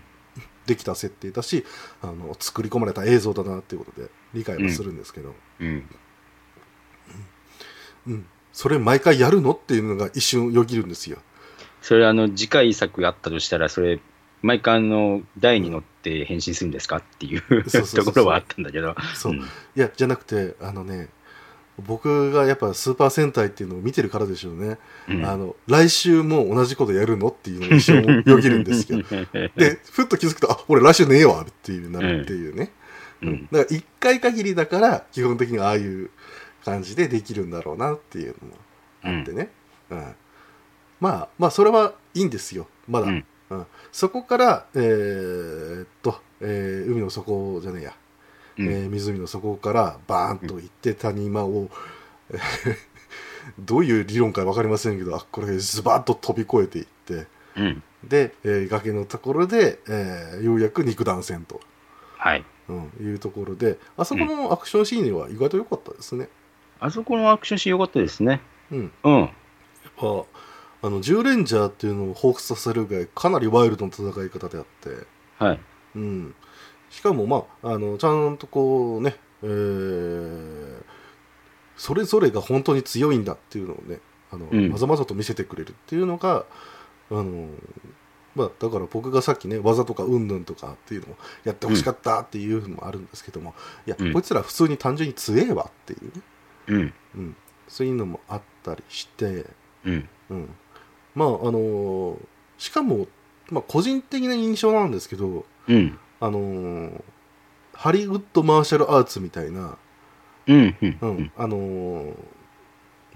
[0.65, 1.65] できた設定だし
[2.01, 5.89] あの作り込まれた映像だなっていうことで理解はするんですけど、うん。
[8.07, 9.51] うんそれ毎回やるの？
[9.51, 11.17] っていうのが一瞬よぎるんですよ。
[11.81, 13.99] それあの、次回作あったとしたら、それ、
[14.41, 16.97] 毎回あの、台に乗って変身するんですか？
[16.97, 18.95] っていうところはあったんだけど。
[19.15, 19.37] そう、ん。
[19.37, 19.41] い
[19.75, 21.09] やじゃなくてあのね
[21.85, 24.77] 僕がやっぱスーパー戦隊っていうのを見てるからでしょうね、
[25.07, 25.25] うん。
[25.25, 28.99] あの来週も同じことやるのっていうのが一瞬よぎるんですよ
[29.55, 32.71] でふっと気づくとあ俺来週ねえわっていうなるっていうね、
[33.21, 33.47] うん。
[33.51, 36.09] だから1回限りだから基本的にああいう
[36.63, 39.49] 感じでできるんだろうなっていうのもあってね、
[39.89, 40.15] うん。
[40.99, 42.67] まあまあそれはいいんですよ。
[42.87, 43.25] まだ、うん。
[43.49, 43.65] うん。
[43.91, 47.93] そこからえーっと、えー海の底じゃねえや、
[48.57, 48.65] うん。
[48.67, 51.69] えー湖の底からバーンと行って谷間を、
[52.31, 52.39] えー
[53.57, 57.25] どういう理論か分かりませんけどあこれズバッと飛び越えていって。
[57.55, 57.83] うん。
[58.03, 61.59] で、えー崖のところで、えーようやく肉弾戦と、
[62.17, 62.45] はい。
[62.67, 66.29] うん、いうところであそこのアクションシーンは意外と良かったですね。
[66.79, 68.41] あそこのアクションシーン良かったですね。
[68.71, 69.19] うん、うん。
[69.21, 69.29] やっ
[69.97, 70.05] ぱ
[70.81, 74.89] あの10レンジャーっていうのを彷彿させるぐらいかなりワイルドな戦い方であって、
[75.37, 75.59] はい。
[75.95, 76.35] うん、
[76.89, 80.83] しかもまああのちゃんとこうね、えー
[81.79, 83.99] それぞれが本当に強いんだっていうのをね
[84.31, 86.45] あの、うんまざまざと見せてくれるっていうのが
[87.09, 87.47] あの
[88.35, 93.55] まあ、だから僕がさっきね技とかうんぬんとかっていうのをやってほしかったっていうのもあるんですけども、
[93.87, 96.21] いや、うんこいつら普通に単純に強えわっていうね、
[96.69, 96.93] うん。
[97.15, 97.35] うん、
[97.67, 99.45] そういうのもあったりして、
[99.83, 100.09] うん。
[100.29, 100.49] うん、
[101.15, 102.17] まああのー
[102.57, 103.07] しかも、
[103.49, 105.97] まあ、個人的な印象なんですけど、うん。
[106.19, 107.03] あのー
[107.73, 109.77] ハリウッドマーシャルアーツみたいな、
[110.47, 110.75] うん。
[110.81, 111.31] うん。
[111.37, 112.15] あのー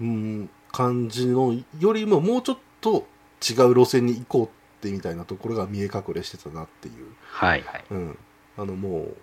[0.00, 3.06] うん、感じのよりももうちょっと
[3.42, 4.48] 違う路線に行こうっ
[4.80, 7.84] てみたいなところが見え隠れしてたなっていう、はいはい。
[7.90, 8.18] うん、
[8.56, 9.16] あのもう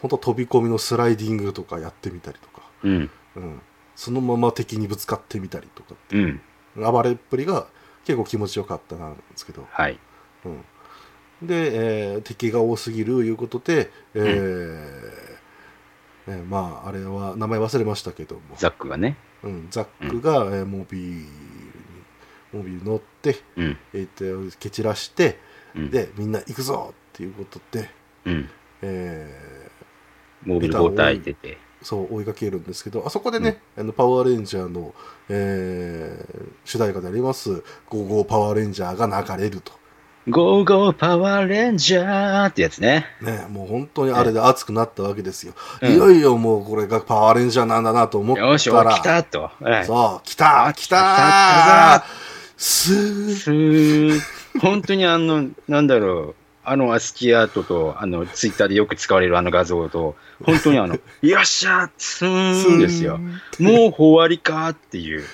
[0.00, 3.10] 本当飛び込みのスライディングとかやってみたりとか、うん。
[3.36, 3.60] うん、
[3.94, 6.40] そのまま敵にぶつかってみたりとかうん。
[6.76, 7.66] 暴れっぷりが
[8.04, 9.98] 結構気持ちよかったなんですけど、はい。
[10.44, 10.48] う
[11.44, 15.36] ん、で、えー敵が多すぎるいうことで、えー
[16.28, 19.16] えーまああれは名前忘れましたけども、ザックがね。
[19.42, 21.26] うん、ザックが、えーモビールに
[22.52, 23.78] モビール乗って、うん。
[23.92, 25.38] えーと蹴散らして、
[25.74, 25.90] うん。
[25.90, 27.90] でみんな行くぞっていうことで、
[28.24, 28.48] うん。
[28.82, 29.70] え
[30.44, 31.58] モービル交代出て。
[31.82, 34.94] ーそう追いかけるんですけどあそこでね、あのパワーレンジャーの、
[35.28, 39.72] えー主題歌であります「ゴーゴーパワーレンジャー」が流れると。
[40.28, 43.06] ゴーゴーパワーレンジャーってやつね。
[43.22, 45.52] ね、もう本当にあれで熱くなったわけですよ。
[45.80, 49.50] うんいよいよもうこれがパワーレンジャーなんだなと思ったら、よし、お来たと。
[49.60, 49.84] はい。
[49.86, 52.04] そう、来た来来たた来た
[52.56, 54.20] スーすー
[54.60, 56.34] 本当にあの、なんだろう、
[56.68, 63.18] あのアスキーアートと、あの、ツイッターでよく使われるあの画像と、本当にあの、よっしゃスーンですよ。
[63.60, 65.24] もう終わりかっていう。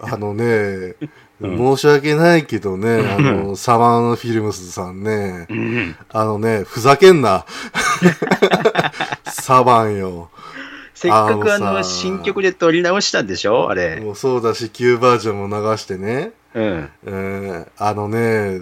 [0.00, 0.94] あのね、
[1.40, 5.46] 申し訳ないけどね、あの、サマーのフィルムスさんね、
[6.08, 7.44] あのね、ふざけんな。
[9.26, 10.30] サバンよ。
[10.94, 14.00] せっかくあの、新曲で撮り直したんでしょあれ。
[14.00, 16.90] もうそうだし、旧バージョンも流してね、うん。
[17.06, 18.60] えーあのね、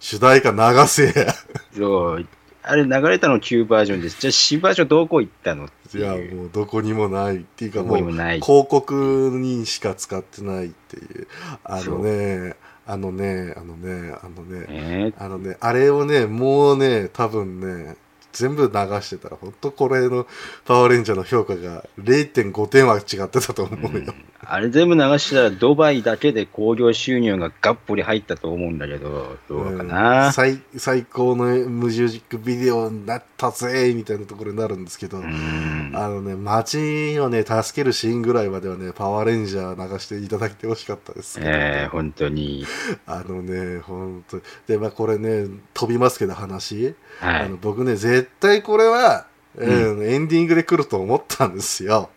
[0.00, 1.34] 主題歌流せや。
[1.76, 2.26] そう。
[2.62, 4.20] あれ流れたの旧バージョンです。
[4.20, 6.12] じゃあ、新バージョンどこ行ったのっていや。
[6.12, 7.98] もうどこにもないっていうかどもう。
[7.98, 11.28] 広告にしか使ってないっていう。
[11.64, 17.96] あのね、あのね、あのね、あのね、えあのね、あれをね、もうね、多分ね、
[18.38, 18.70] 全部流
[19.00, 20.26] してたら、本当これの
[20.64, 24.14] パワーレンジャーの評価が0.5点は違ってたと思うよ。
[24.50, 30.32] あれ全部流したらドバイだけで興行収入ががっぽり入ったと思うんだけど、どうかうんな。
[30.32, 35.92] 最最高の無ジックビデオになったぜみたいなところになるんですけど、うん。
[35.94, 42.64] あのね、街をね、助けるシーンぐらいまではね、パワーレンジャー流していただいてほしかったですええ本当に。
[43.06, 47.56] あのね、本当で、まあこれね、飛びますけど話、はいあの。
[47.56, 49.26] 僕ね、絶対これは、
[49.56, 52.10] うんエンディングで来ると思ったんですよ。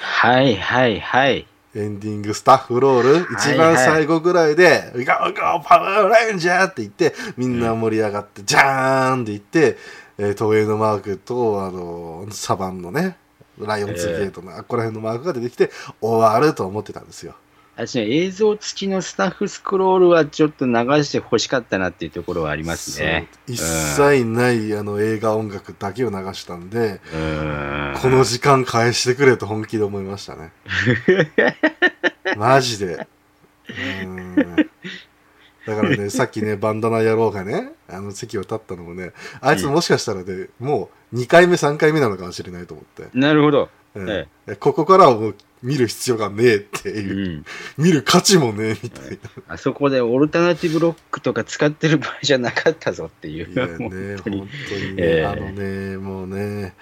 [0.00, 1.46] はいはいはい。
[1.74, 9.76] エンディングスタッフロール、一番最後ぐらいで、ゴーゴーパワーレンジャーって言って、みんな盛り上がって、ジャーンって言って、
[10.18, 13.18] えー東映のマークと、あの、サバンのね、
[13.58, 15.70] ライオンズゲートの、あっこら辺のマークが出てきて、
[16.00, 17.34] 終わると思ってたんですよ。
[17.76, 20.72] 私ね、映像付きのスタッフスクロールはちょっと流
[21.04, 23.28] して欲しかったなっていうところはありますね。
[23.46, 26.98] 一切ない、あの映画音楽だけを流したんで、ん。
[28.00, 30.52] この時間返してくれと本気で思いましたね。
[32.36, 33.06] マジで。
[33.68, 34.36] うーん
[35.66, 43.08] だからね、 さっきね、バンダナ野郎がね、あの席を立ったのもね、あいつもしかしたらね、もう2回目、3回目なのかもしれないと思って。
[43.12, 43.68] なるほど。
[43.94, 44.26] うんえ
[44.60, 45.36] ここからはもう
[45.66, 47.44] 見る必要がねえってういう、ん。
[47.76, 49.18] 見る価値もねえみたいな。
[49.54, 53.52] あそこでオルタナティブロックとか使ってる場合じゃなかったぞっていう。
[53.52, 54.48] いやね、本 本当当ににね、
[54.98, 56.74] ええあのね、もうね、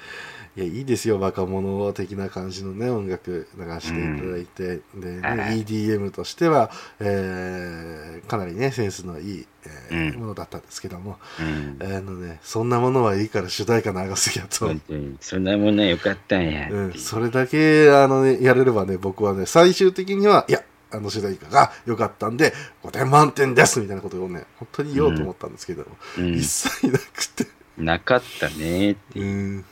[0.57, 9.47] いや、いいですよ、若者的な感じのね、音楽流していただいて、で、ね、はい EDM としては、えーかなりね、センスのいい、
[9.91, 10.21] えーうん。
[10.21, 11.79] ものだったんですけども、うん。
[11.83, 14.67] あのね、そんなものはいいから主題歌流すやと。
[14.67, 15.17] 本当に。
[15.21, 25.89] そんなもんね、よかったんやう、んそれだけ、あのね、やれればね、僕はね、最終的には、いや、あの主題歌が良かったんで、5点満点ですみたいなことをね、本当に言おうと思ったんですけども、
[26.19, 26.35] うん。
[26.37, 27.47] 一切なくて、
[27.77, 29.27] なかったねっていう。
[29.27, 29.29] う
[29.59, 29.65] ん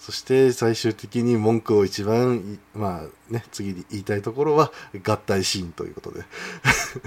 [0.00, 4.72] そして最終的に文句を一番い、まあね、次に言いたいところは
[5.04, 6.22] 合体シーンということで。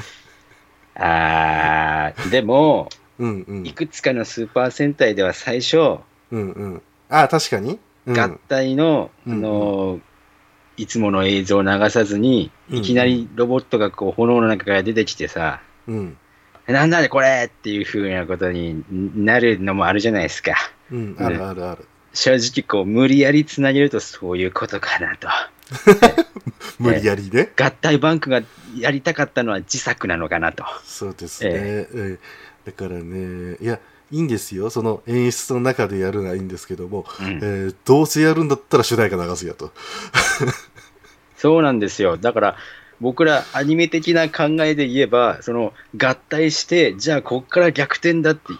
[0.96, 3.66] あー、でも、うんうん。
[3.66, 5.78] いくつかのスーパー戦隊では最初、
[6.32, 6.82] うんうん。
[7.10, 7.80] あ、確かに？
[8.06, 10.02] うん、合体の、うんあのー
[10.76, 16.18] いつもの映像を流さずに、うんいきなりロボットがこう炎の中から出てきてさ、うん。
[16.68, 20.56] なんだねこれっていう風なことになるのもあるじゃないですか。
[20.92, 21.16] うん。
[21.20, 21.88] あるあるある。
[22.14, 25.28] 正直こう無理やりつなげるとそういうことかなと。
[26.80, 27.52] 無理やりね。
[27.56, 28.42] 合体バンクが
[28.78, 30.64] やりたかったのは自作なのかなと。
[30.84, 31.50] そうですね。
[31.54, 32.18] ええ
[32.66, 33.80] だからね、いや、
[34.12, 34.70] いいんですよ。
[34.70, 39.72] その演出の中でやるのはいいんですけども、うんえーどうせやるんだったら主題歌流すやと。
[41.36, 42.18] そうなんですよ。
[42.18, 42.58] だから、
[43.02, 48.54] 僕らアニメ的な考えで言えば、その合体して、じゃあこっから逆転だって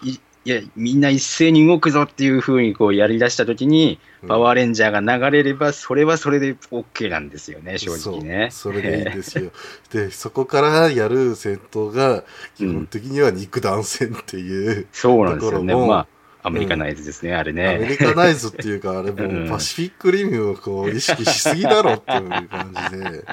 [0.44, 8.48] い、いや、みんな一斉に動くぞっていう風にこうやり出したときに、パワーレンジャーが流れれば、それはそれで OK なんですよね、正直ね。
[8.50, 9.50] それでいいんですよ。
[9.92, 12.24] で、そこからやる戦闘が、
[12.56, 15.74] 基本的には肉弾戦っていう、そうなんですよね。
[15.74, 16.06] まあ、
[16.44, 17.88] アメリカナイズですね、あれアメね。
[17.88, 23.24] リカナイズっていうか、あれもうんうパシフィックリムをこう意識しすぎだろっていう感じで、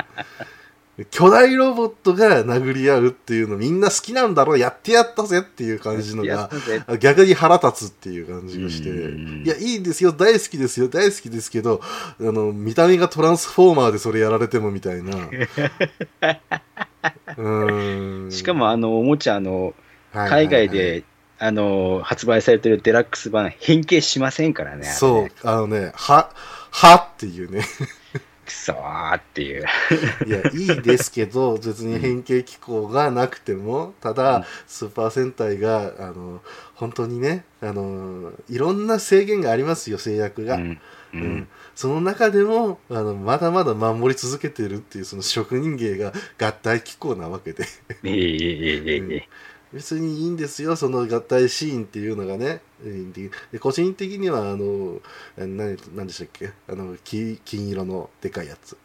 [1.09, 6.49] 巨大ロボットが殴り合うっていうのみんな好きなんだろう、やってやったぜっていう感じのが
[6.99, 9.43] 逆に腹立つっていう感じがして、うん。
[9.45, 11.81] いや、いいんですよ、大好きですよ、大好きですけど、
[12.19, 15.15] あの、見た目がトランスフォーマーでそれやられてもみたいな。
[15.15, 18.31] うーん。
[18.31, 19.73] しかも、あの、おもちゃ、あの、
[20.13, 21.03] 海外で、
[21.39, 24.85] あの、発売されてるデラックス版、変形しませんからね。
[24.85, 26.29] そう、あのね、は、
[26.69, 27.63] はっていうね。
[28.51, 29.65] くそーっていう
[30.27, 36.41] いやいいですけど別に変形機構がなくても、 ただスーパー戦隊があの
[36.75, 40.55] 本当にねあのいろんな制限がありますよ制約が。
[40.55, 40.79] うん。
[41.13, 47.65] うん、うん、その中でもあのまだまだ守り続けてるっていうその職人芸が合体機構なわけで、
[48.03, 49.21] うん、
[49.73, 52.61] 別にいいんですよその合体シーンっていうのがね
[53.59, 54.99] 個人的にはあの
[55.37, 56.51] え何何でしたっけ？
[56.67, 58.77] あの金金色のでかいやつ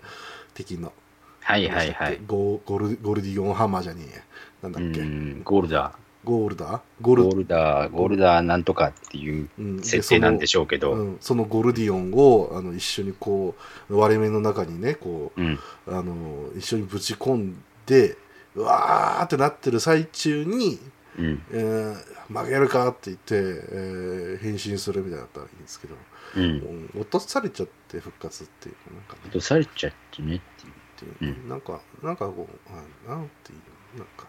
[0.54, 0.92] 敵の
[1.40, 2.20] はいはいはい。
[2.26, 4.22] ゴーゴルゴルディオンハンマーじゃねえや
[4.62, 5.92] なんだうっけ、ん、ゴールダ
[6.24, 6.80] ゴールダー？
[7.00, 7.36] ゴー。
[7.36, 10.92] ルダー、ゴールダーなんとかっていううん設定なんでしょうけど。
[10.92, 13.54] その,、うん、そのゴルディオンをあの一緒にこ
[13.88, 15.58] う割れ目の中にねこううん。
[15.86, 18.16] あの一緒にぶち込んで
[18.56, 20.80] うわーってなってる最中に、
[21.18, 21.42] うん。
[21.52, 25.94] えー曲げるかって言って、えー変身するみたいだったらいいんですけど、
[26.36, 26.90] うん。
[26.98, 30.72] 落とされちゃって復活っていうなんかね落とされちゃってねっていう。
[30.96, 33.54] っていううんなんかなんかこうあなんてい
[33.94, 34.26] うなんか、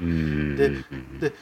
[0.00, 0.56] うん。
[0.56, 1.32] でうんで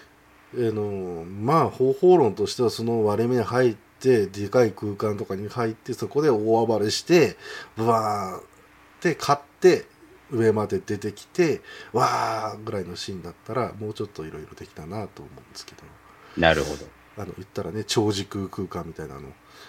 [0.55, 7.37] うん、あのまあ方法論としてはその割れ目に入ってでかい空間とかに入ってそこで大暴れして
[7.77, 8.43] ブワーっ
[9.01, 9.87] て勝って
[10.33, 11.61] 上まで出てきて
[11.93, 15.83] わーぐらいのシーンだったらもうちょっといろいろできたなと思うんですけど
[16.41, 16.87] なるほど。
[17.19, 19.21] あの言ったらね超時空空間みたいなの、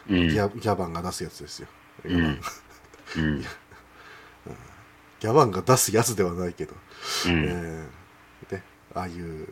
[0.10, 0.30] うん。
[0.30, 1.68] ギャギャバンが出すやつですよ、
[2.06, 2.40] ギうんャバン
[3.18, 3.42] うん。
[3.42, 6.74] ギャバンが出すやつではないけど、
[7.28, 7.44] うん。
[7.46, 9.48] えーね、ああいう、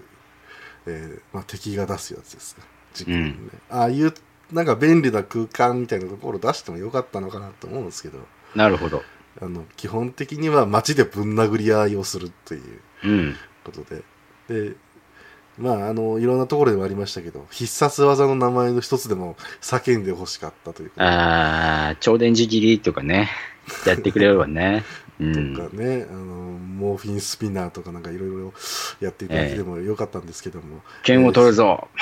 [0.85, 2.57] えーまあ、敵が出すやつです
[2.93, 3.35] 時空にね、
[3.69, 4.13] ああいう
[4.51, 8.19] なんか便利な空間みたいなところ出してもよかったのかなと思うんですけど、
[8.55, 9.03] なるほど。
[9.39, 12.61] あの基本的には街でぶん殴り合いをするという
[13.03, 13.35] うん。
[13.63, 14.01] ことで
[14.49, 14.75] で
[15.57, 23.29] まああのいろんなところでもありましたけど必殺技の名前の一つでも叫んでほしかったというああ、超電磁切りとかね、
[23.85, 24.83] やってくれればね。
[25.19, 25.53] うとん。
[25.55, 28.53] かね、あのモーフィンスピナーとかなんかいろいろ
[29.01, 31.87] やっていただいてもよかったんですけども、剣を取るぞ。
[31.93, 32.01] うん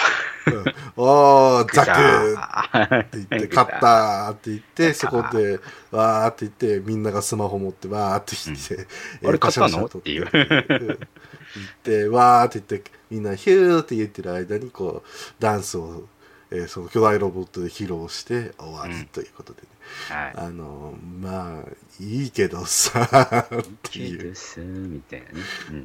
[0.97, 1.91] おーザク
[3.05, 5.59] って言って、勝ったーって言って、そこで、
[5.91, 8.87] わーって言って、みんながスマホ持って、わーって言って、
[9.21, 9.89] えーあれったの？
[9.89, 10.01] とう。
[10.01, 10.03] ん。
[10.03, 10.27] 言っ
[11.83, 16.03] て、わーって言って、みんなヒューって言ってる間に、こう、ダンスを、
[16.51, 19.67] えーその巨大ロボットで披露して終わりということでね。
[20.09, 20.33] はい。
[20.35, 21.63] あの、まあ、
[21.99, 23.07] いいけどさ、
[23.43, 23.47] っ
[23.83, 24.17] ていう。
[24.19, 25.41] けどさみたいなね。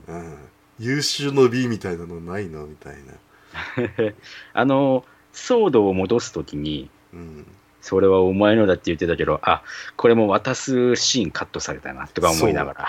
[0.08, 0.14] うん。
[0.14, 0.38] うん。
[0.78, 2.66] 優秀の美みたいなのないの？
[2.66, 3.12] みたいな。
[4.52, 7.60] あの、騒動を戻すときに、うん。
[7.84, 9.62] それはお前のだって言ってたけど、あ、
[9.96, 12.88] これも渡すシーンカットされたなとか思いながら。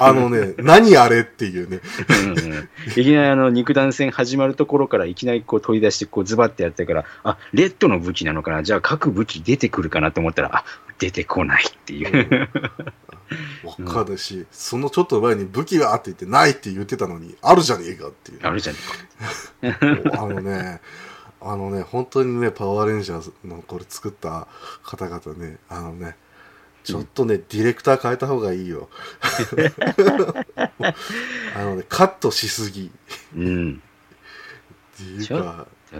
[0.00, 1.80] あのね、 何あれっていうね。
[2.24, 8.62] うんうんいきなりあの肉弾戦始まるところからいきなりこう取り出してこうズバッてやってから、あ、レッドの武器なのかな？
[8.62, 10.64] じゃあ各武器出てくるかなと思ったら、あ、
[10.98, 12.48] 出てこないっていう。
[13.62, 18.40] わかるし、そのちょっと前に武器があって言ってないって言ってたのに、あるじゃねえかっていう。
[18.42, 18.78] あるじゃね
[20.12, 20.80] あのね、
[21.40, 24.46] あのね、本当にね、パワーレンジャーズのこれ作った
[24.82, 26.16] 方々ね、あのね、
[26.84, 28.88] ちょっとね、ディレクター変えた方がいいよ。
[31.54, 32.90] あのね、カットしすぎ。
[33.36, 33.82] うん。
[34.94, 35.66] っていうか。
[35.92, 35.96] あ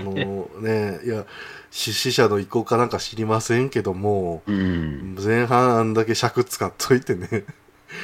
[0.00, 1.26] のね、いや、
[1.70, 5.16] 出資者の意向かなんか知りませんけども、うん。
[5.22, 7.28] 前半あんだけ尺使っといてね、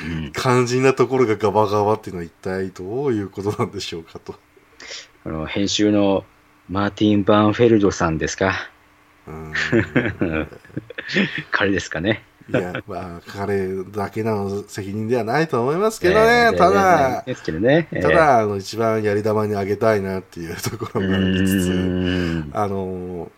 [0.05, 4.35] うん肝心なところがガバガバっていうのは一体どういうことなんでしょうかと。
[5.25, 6.25] あの編集の
[6.69, 8.55] マーティン・バーンフェルドさんですか？
[9.27, 9.53] うん
[11.51, 12.25] 彼ですかね。
[12.49, 17.87] いや、まあ、彼だけの責任ではないと思いますけどえね、ーただ、ですけどね。
[17.93, 23.31] ただ、あの、一番やり玉にあげたいなっていうとこえー、ろがありつつ、あの、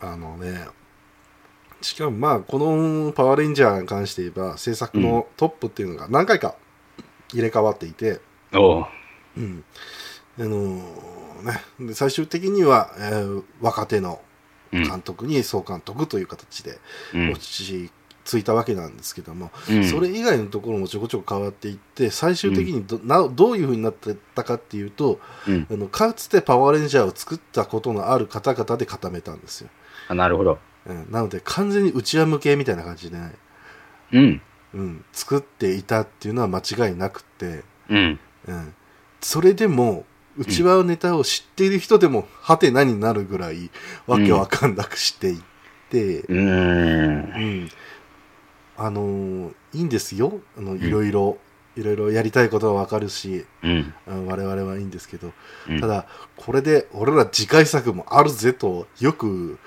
[0.00, 0.66] あのね、
[1.82, 6.56] しかもまあ、このパワーレンジャーに関して言えば、制作のトップっていうのが何回か
[7.32, 8.18] 入れ替わっていて、
[8.54, 8.86] おう
[9.36, 9.64] うん。
[10.38, 10.76] あの
[11.42, 14.20] ね、で最終的には、えー若手の
[14.72, 16.78] うん監督に総監督という形で
[17.14, 17.90] うん落ち
[18.24, 29.70] 着いたわけなんですけども、うんそれ以外のところもちょこちょこ変わっていって最終的にど,、などういうふうになってったかっていうとうんあのかつてパワーレンジャーを作ったことのある方々で固めたんですよ、
[30.08, 30.58] あなるほど。
[30.86, 33.32] うん、なので完全に内輪向けみたいな感じで、ね
[34.12, 34.40] うん。
[34.74, 38.20] うん、作っていたっていうのは間違いなくて、うん。
[38.46, 38.74] うん、
[39.20, 40.04] それでも
[40.38, 43.70] 内輪ネタを知っている人でもハテナになるぐらい
[44.06, 45.40] わけわかんなくしていっ
[45.90, 46.44] て、うーんう。
[47.64, 47.70] ん、
[48.76, 51.38] あのーいいんですよあのいろいろ、
[51.76, 53.92] いろいろやりたいことはわかるしうん。
[54.26, 55.32] 我々はいいんですけど、
[55.68, 56.06] うんただ
[56.36, 59.58] これで俺ら次回作もあるぜとよく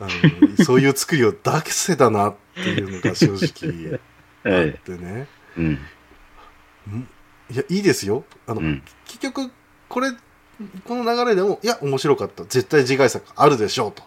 [0.00, 1.38] あの そういう作りを出
[1.70, 3.98] せたなっていうのが正直
[4.44, 4.72] あっはい。
[4.84, 5.26] てね、
[5.56, 5.64] うん。
[5.72, 7.08] ん
[7.50, 8.82] いやいいですよあの、うん。
[9.04, 9.50] 結局
[9.88, 10.10] これ
[10.84, 12.44] この流れでもいや面白かった。
[12.44, 14.02] 絶対次回作あるでしょうと,、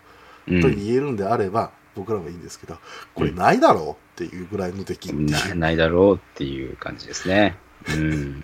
[0.47, 0.61] うん。
[0.61, 2.77] と言えるんであれば僕らはいいんですけど
[3.13, 4.23] これないだろう？
[4.23, 7.55] っていうぐらいの出来っていう、なないだろうっていう感じですね。
[7.87, 8.43] うん。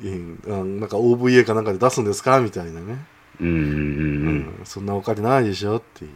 [0.80, 2.40] なんか OVA かなんかで出すんですか？
[2.40, 2.98] みたいなね、
[3.40, 3.48] うん。
[3.48, 3.54] うん。
[3.54, 4.60] うんうん。
[4.64, 5.78] そんなお金ないでしょ？
[5.78, 6.10] っていう、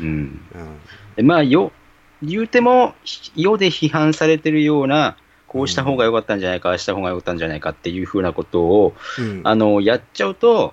[0.00, 0.06] うん。
[0.06, 0.40] うん。
[1.14, 1.70] でまあ、よ、
[2.22, 5.16] 言うても、ひ世で批判されてるような、
[5.52, 9.40] こうした方が良かったんじゃないか、ああした方が良かったんじゃないかっていうふうなことを、うん。
[9.44, 10.72] あの、やっちゃうと、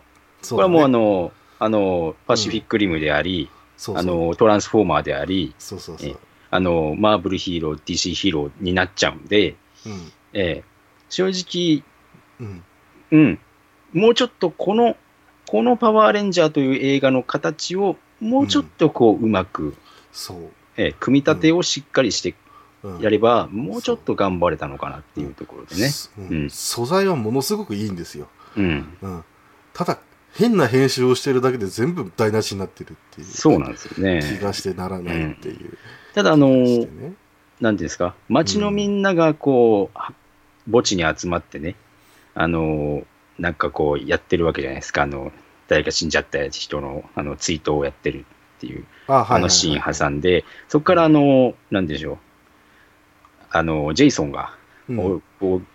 [0.49, 4.01] これはもうあの、あの、パシフィックリムであり、そうそう。
[4.01, 6.17] あの、トランスフォーマーであり、そうそうそう、
[6.49, 9.55] あの、マーブルヒーロー、DC ヒーローになっちゃうんで、
[9.85, 10.11] うん。
[10.33, 10.63] ええ
[11.09, 11.83] 正直、
[12.39, 12.63] うん。
[13.11, 13.39] うん、
[13.93, 14.95] もうちょっとこの、
[15.45, 19.75] このパワーレンジャーという映画の形を、もうちょっとこう、うまく、
[20.11, 20.37] そう、
[20.77, 22.35] ええ組み立てをしっかりしてうん
[22.99, 25.89] やれば、もうちょっと頑張れたのかなっていうところでね。
[26.17, 26.21] う。
[26.21, 26.27] ん。
[26.43, 26.49] うん。
[26.49, 28.97] 素材はものすごくいいんですよ、うん。
[29.01, 29.23] うん、
[29.73, 29.99] ただ
[30.33, 33.27] 変な編集をしてるだけで全部台無しになってるっていう。
[33.27, 34.39] そうなんですよ気ね。
[34.41, 35.77] がしてならないっていう、
[36.13, 36.87] ただ、あの、ね。
[37.59, 40.13] なんていうんですか、街のみんながこう、は
[40.71, 41.75] 墓地に集まってね、
[42.35, 43.03] あの、
[43.37, 45.03] なんかこう、やってるわけじゃないですか。
[45.03, 45.31] あの、
[45.67, 48.25] 誰か死んじゃった人の、あの、追悼をやってる
[48.57, 49.39] っていう、あはいはいはい。
[49.39, 52.17] あのシーン挟んで、そこからあの、なんでしょう、
[53.51, 54.53] あの、ジェイソンが、
[54.87, 55.23] うん。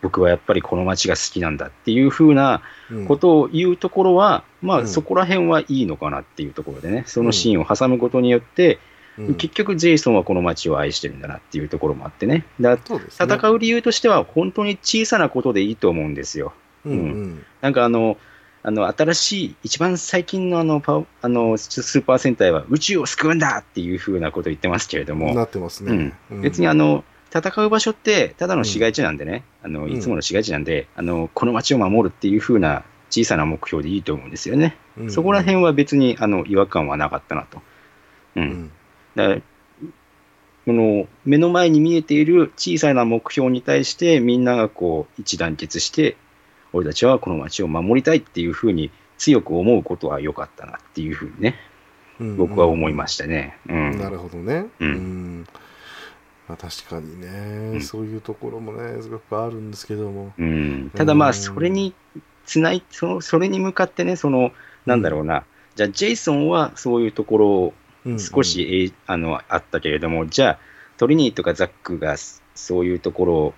[0.03, 3.07] 僕はやっぱりこの街が好きなんだっていう風なうん。
[3.07, 4.85] ことを言うところは、まうん。
[4.85, 8.79] あそこら辺はいいのかなっていうところでね、そのシーンを挟むことによって、
[9.19, 9.35] うん。
[9.35, 12.45] 結局ジェイソンはこの街を愛してるんだなっていうところもあってね。
[12.61, 16.53] だ戦う理由としては本当に小さなことでいいと思うんですよ。
[16.85, 17.45] うんうん。
[17.61, 18.19] なんかあの、
[18.67, 26.41] あの新しい、一番最近のあのパワあのスーパー戦隊は宇宙を救うんだっていうふうなことを言ってますけれども、なってますね、うん。
[26.41, 27.05] 別にあの
[27.35, 29.93] 戦う場所ってただの市街地なんでね、あのん。
[29.93, 34.77] いつもの市街地なんで、あのこの街を守るっていうふうな小さな目標でいいと思うんですよね。
[34.97, 35.11] うん。
[35.11, 37.59] そこら辺は別にあの違和感はなかったなと。
[38.37, 38.47] ううん。
[38.47, 38.71] ん
[39.17, 39.37] だ
[40.67, 46.17] この目の前に見えている小さな目標に対してみんながこう一致団結して
[46.73, 51.57] 俺たちはこの街を守りたいっていうふうに強く思うことは良かったなっていうふうにね
[52.21, 52.37] うん。
[52.37, 53.59] 僕は思いましたね。
[53.69, 53.99] うん。
[53.99, 54.67] なるほどね。
[54.81, 55.41] うん。
[55.41, 55.47] ん
[56.49, 57.29] まあ、確かにね、
[57.75, 57.83] うん。
[57.83, 60.33] そういうところもね、すごくあるんですけども。
[60.39, 61.95] うん、ただまあうんそれに
[62.45, 64.53] つないそのそれに向かってねその
[64.85, 67.75] なんだろうな、じゃあジェイソンはそういうところを
[68.05, 70.59] うん少し、えいあのあったけれども、じゃあ、
[70.99, 72.17] トリニーとかザックが
[72.55, 73.55] そういうところを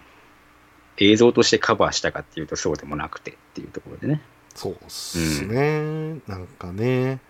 [0.99, 4.23] 映像としてカバーしたかっていうと、そうでもなくてっていうところでね。
[4.55, 7.21] そうっすね、なんかね、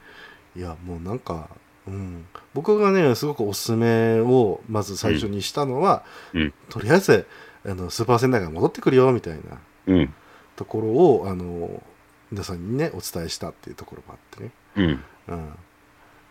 [0.55, 1.49] いや、もうなんか、
[1.87, 6.55] うん、僕がね、すごくおすすめをまず最初にしたのは、うん。
[6.69, 7.27] とりあえず
[7.65, 10.15] あのスーパー戦隊が戻ってくるよみたいなうん。
[10.57, 11.83] ところをあの
[12.31, 14.51] 皆さんにねお伝えしたっていうところもあってね。
[14.77, 15.05] うん。
[15.29, 15.53] うん。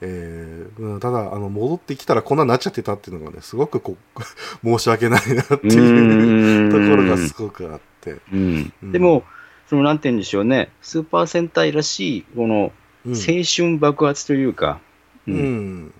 [0.02, 4.18] えーうんただあの戻ってきたらこんなになっちゃってたっていうのがねすごくこう
[4.78, 8.74] 申し訳ないなってういうところがすごくあって、うん。
[8.84, 8.92] うん。
[8.92, 9.24] でも、
[9.68, 12.72] そのなんて言うんでしょうね、スーパー戦隊らしい、この
[13.06, 13.14] うん。
[13.14, 14.80] 青春爆発というか、
[15.28, 15.94] ううん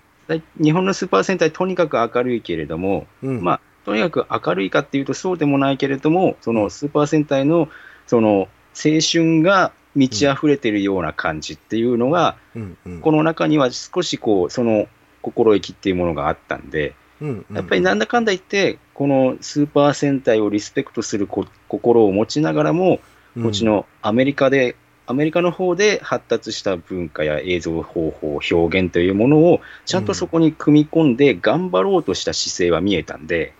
[0.60, 3.42] 日本のスーパー戦隊、とにかく明るいけれども、うん。
[3.42, 7.68] まあ、とにかく明るいかっていうとそうでもないけれども、そのスーパー戦隊の
[8.06, 13.00] その青春が満ち溢れてるような感じっていうのが、うんうん。
[13.00, 14.88] この中には少しこう、その
[15.22, 17.56] 心意気っていうものがあったんで、うんうん。
[17.56, 23.00] やっぱりなんだかんだ言って、このスーパー戦隊をリスペクトするこ心を持ちながらも、
[23.40, 24.74] こっちのアメリカで、
[25.06, 33.54] アメリカの方で発達した文化や映像方法、表現というものをちゃんとそこに組み込んで頑張ろうとした姿勢は見えたんで、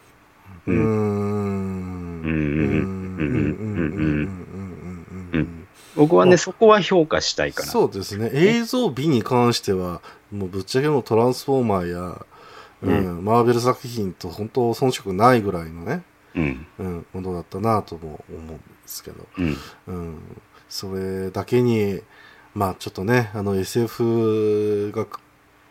[0.66, 0.76] うーん。
[0.76, 0.86] うん。
[2.22, 3.16] うん。
[3.18, 3.24] うん。
[3.24, 3.36] うん。
[3.36, 4.36] うん。
[5.32, 5.38] うん。
[5.38, 5.66] うん。
[5.94, 7.68] 僕はね、あそこは評価したいかな。
[7.68, 12.26] そうですね映像美に関してはもうぶっちゃけもうトランスフォーマーや、
[12.82, 13.24] うん。
[13.24, 16.02] マーベル作品と本当遜色ないぐらいのね、
[16.34, 16.66] うん。
[16.78, 18.48] うん、ものだったなとも思うん。
[18.48, 19.56] ですけど、うん。
[19.86, 20.18] うん、
[20.68, 22.00] それだけに
[22.54, 25.06] まあちょっとねあの SF が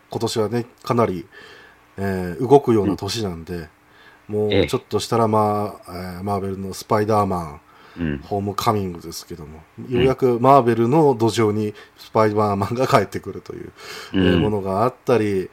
[0.09, 1.25] 今年はねかなり、
[1.97, 3.69] えー動くような年なんで、
[4.27, 7.61] もええうちょっとしたらまあ、えーマーベルのスパイダーマン
[7.97, 8.17] うん。
[8.19, 13.71] ホームカミングですけども、ようやくマーベルの土壌にスパイダーマンが帰ってくるという、
[14.13, 15.49] えーものがあったり、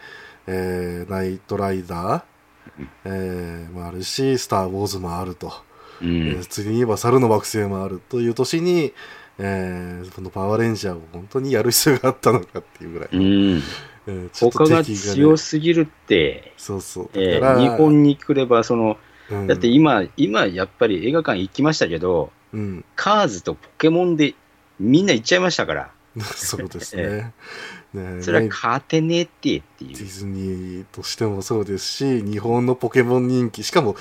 [0.48, 2.22] えーナイトライダー、
[3.04, 5.48] えーもあるし、スター・ウォーズもあると、
[6.00, 6.42] うえーん。
[6.48, 8.92] 次に言えば猿の惑星もあるという年に、
[9.38, 13.62] えーこのパワーレンジャーを本当にやる必要があったのかっていうぐらい、うん。
[14.06, 17.10] えーちょっと他が強すぎるって、そうそう。
[17.14, 18.98] えー日本に来れば、その、
[19.30, 19.46] うん。
[19.46, 24.34] だって今、今やっぱり映画館行きましたけど、うん、カーズとポケモンで
[24.78, 27.32] みんな行っちゃいましたから、そうですね。
[27.94, 29.96] ねそれは勝てねえってっていう。
[29.96, 33.96] ディズニーとしてもそうですし、日本のポケモン人気、しかも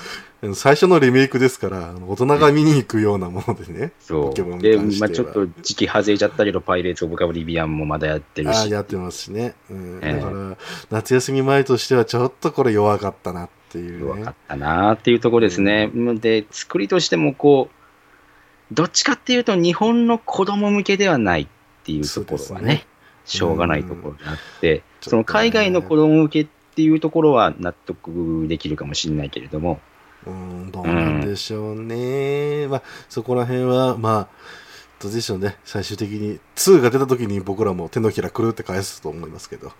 [0.54, 4.62] 最初のリメイクですから、大人が見に行くようなものでね、そポケモンう。
[4.62, 8.70] で、まあちょっと時期外れちゃったけど、パイレーツ・オブ・カブリビアンもまだやってるああ、し。
[8.70, 9.54] やってますしね。
[9.70, 10.56] うんええだから、
[10.90, 14.34] 夏休み前としてはちょっとこれ弱かったなっていうね弱かっ。
[14.48, 15.90] たなーっていうところですね。
[15.94, 21.46] で、作りとしてもこう、どっちかっていうと日本の子供向けではない
[21.82, 22.86] っていうところはね、
[23.24, 29.80] しょうがないところであって、うんその海外の子供向けっていうところは納得できるかもしれないけれども、
[30.26, 32.68] うん、どうなんでしょうね。
[32.68, 34.28] まあ、そこら辺は、まあ、
[35.00, 35.56] どうでしょうね。
[35.64, 39.72] 最終的に、2が出た時に僕らも手のひらくるって返すと思いますけど。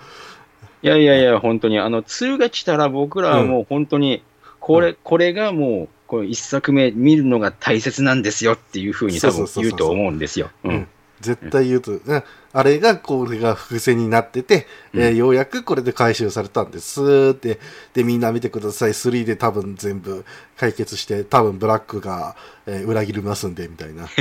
[0.82, 4.24] いやいやいや、本当に、あの、2が来たら僕らはもう本当に、
[4.58, 10.50] これ、これがもう、この一作目見るのが大切なんですよっていうふうに多分言うと思うんですよ。
[10.64, 10.88] ううんん。
[11.22, 17.58] 絶対言うと、ねあれが、これが伏線になってて、えーようやくこれで回収されたんですって、
[17.94, 18.90] で、みんな見てください。
[18.92, 20.26] 3で多分全部
[20.58, 24.06] 解決して、多分ブラックが、えー裏切りますんで、みたいな。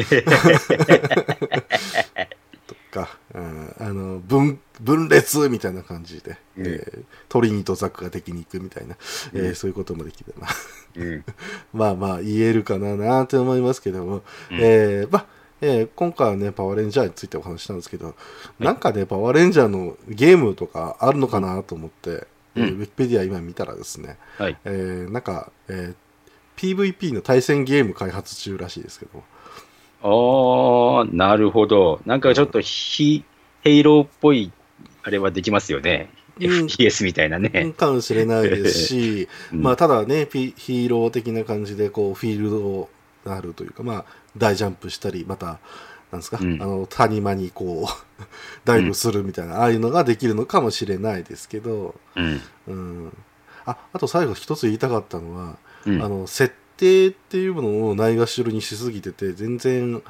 [2.68, 8.96] とか、うんあの、分、分裂みたいな感じで、うんえートリニーとザックが敵に行くみたいな、
[9.34, 10.52] えーうんそういうこともできて、まあ、
[10.96, 11.26] うん。
[11.74, 14.24] まあまあ言えるかななって思いますけども、うん
[14.60, 15.26] えーまあ、
[15.62, 18.16] えー今回はね、パワーレンジャーについてお話ししたんですけど、
[18.60, 24.58] なんかね、パワーレンジャーのゲームとかあるのかなと思って、うんえーウィキペディア今見たらですね、はい。
[24.66, 25.96] えーなんか、えー
[26.58, 29.24] PVP の対戦ゲーム開発中らしいですけど、
[30.04, 32.02] ああ、なるほど。
[32.06, 33.24] なんかちょっとヒ、
[33.62, 34.52] ヘイローっぽい、
[35.02, 36.10] あれはできますよね。
[36.14, 37.74] うん FPS みたいなね。
[37.78, 42.90] かもしれないですし、 うんまあ、ただね、ピヒーロー的な感じで、こう、フィールド
[43.26, 44.06] があるというか、まあ、
[44.38, 45.60] 大ジャンプしたり、また、
[46.12, 48.24] なんですか、うんあの、谷間にこう、
[48.66, 52.42] ダイブするみたいな、ああいうのができるのかもしれないですけど、うん。
[52.68, 53.18] うん。
[53.66, 60.02] あ、あと最後一つ言いたかったのは、うんあの、設定っていうものをないがしろにしすぎてて、全然、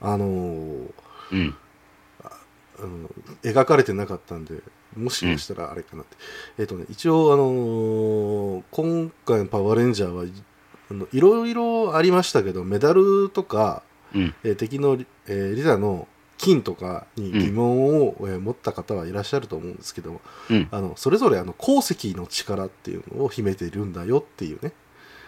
[0.00, 0.26] あの、
[1.32, 1.54] うん。
[2.78, 3.08] あの
[3.42, 4.60] 描かれてなかったんで、
[4.96, 6.16] もしかしたらあれかなって。
[6.58, 10.34] えっ、とね、一応、あのー今回のパワーレンジャーはいあの
[11.12, 13.82] いろいろありましたけど、メダルとか、
[14.14, 14.34] うん。
[14.44, 16.06] えー敵のリ,、えーリザの
[16.38, 20.20] 金とかに疑問を、えー持った方はいらっしゃると思うんですけども、
[20.50, 20.68] うん。
[20.70, 24.72] あのそれぞれあの鉱石の力っていうのを秘めているんだよっていうね、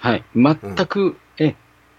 [0.01, 0.25] はい。
[0.35, 0.57] 全
[0.87, 1.57] く、え、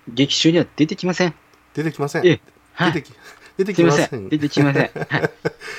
[0.08, 1.34] 劇中には出てきません。
[1.74, 2.28] 出てきません。
[2.28, 2.40] え
[2.74, 2.94] はい。
[2.94, 3.14] 出てき
[3.60, 3.74] 出て。
[3.74, 4.30] きません。
[4.30, 4.84] 出てきません。
[4.84, 5.32] はい。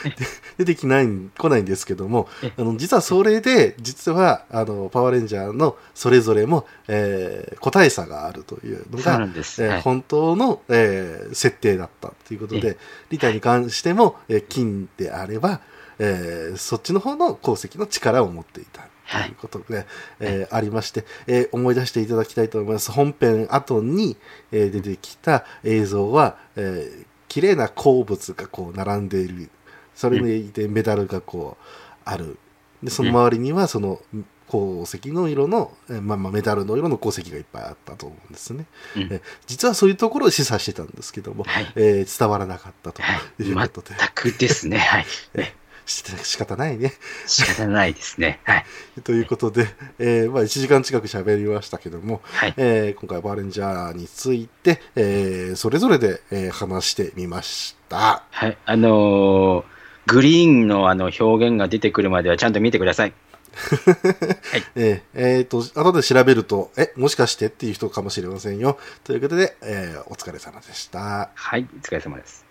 [0.58, 9.28] 出てきない来ないんですけどもえあの実はそれで実はあのパワーレンジャーのそれぞれも、えー個体差があるというのが。
[9.58, 9.80] え。
[9.82, 12.76] 本当の、えー設定だったということえで
[13.10, 15.60] リタに関しても、えー金であれば、
[15.98, 18.82] えーそっちの方の鉱石の力を持っていた。
[19.10, 19.86] ということで、
[20.20, 22.92] えーありまして、えー思い出していただきたいと思います。
[22.92, 24.16] 本編後に、
[24.52, 29.48] えー出てきた映像は、えー綺麗な鉱物がこう並んでいる。
[29.94, 31.64] それにいてメダルがこう
[32.04, 32.38] ある。
[32.82, 34.00] で、その周りにはその
[34.48, 38.66] 鉱石の色の、えーまあまあメダルの色の鉱石がいっぱいあったと思うんですね。
[38.96, 44.78] うんえー実はそういうところを示唆してたんですけども、はいえー伝わらなかったとはいいうことで、 全くですね。
[44.78, 45.06] はい。
[46.22, 46.92] 仕方ないね。
[47.26, 48.40] 仕方ないですね。
[48.44, 48.64] はい。
[49.02, 49.66] ということで、
[49.98, 52.54] えーまあ、1時間近く喋りましたけども、はい。
[52.56, 58.22] えー今回はバーレンジャーについて、えーそれぞれで、えー話してみました。
[58.30, 58.56] はい。
[58.64, 59.64] あのー
[60.06, 63.12] グリーンのあの表現が出てくるまではちゃんと見てください。
[64.74, 68.78] えーえーと、後で調べると、え、もしかしてっていう人かもしれませんよ。
[69.04, 71.30] ということで、えーお疲れ様でした。
[71.34, 71.68] はい。
[71.76, 72.49] お疲れ様です。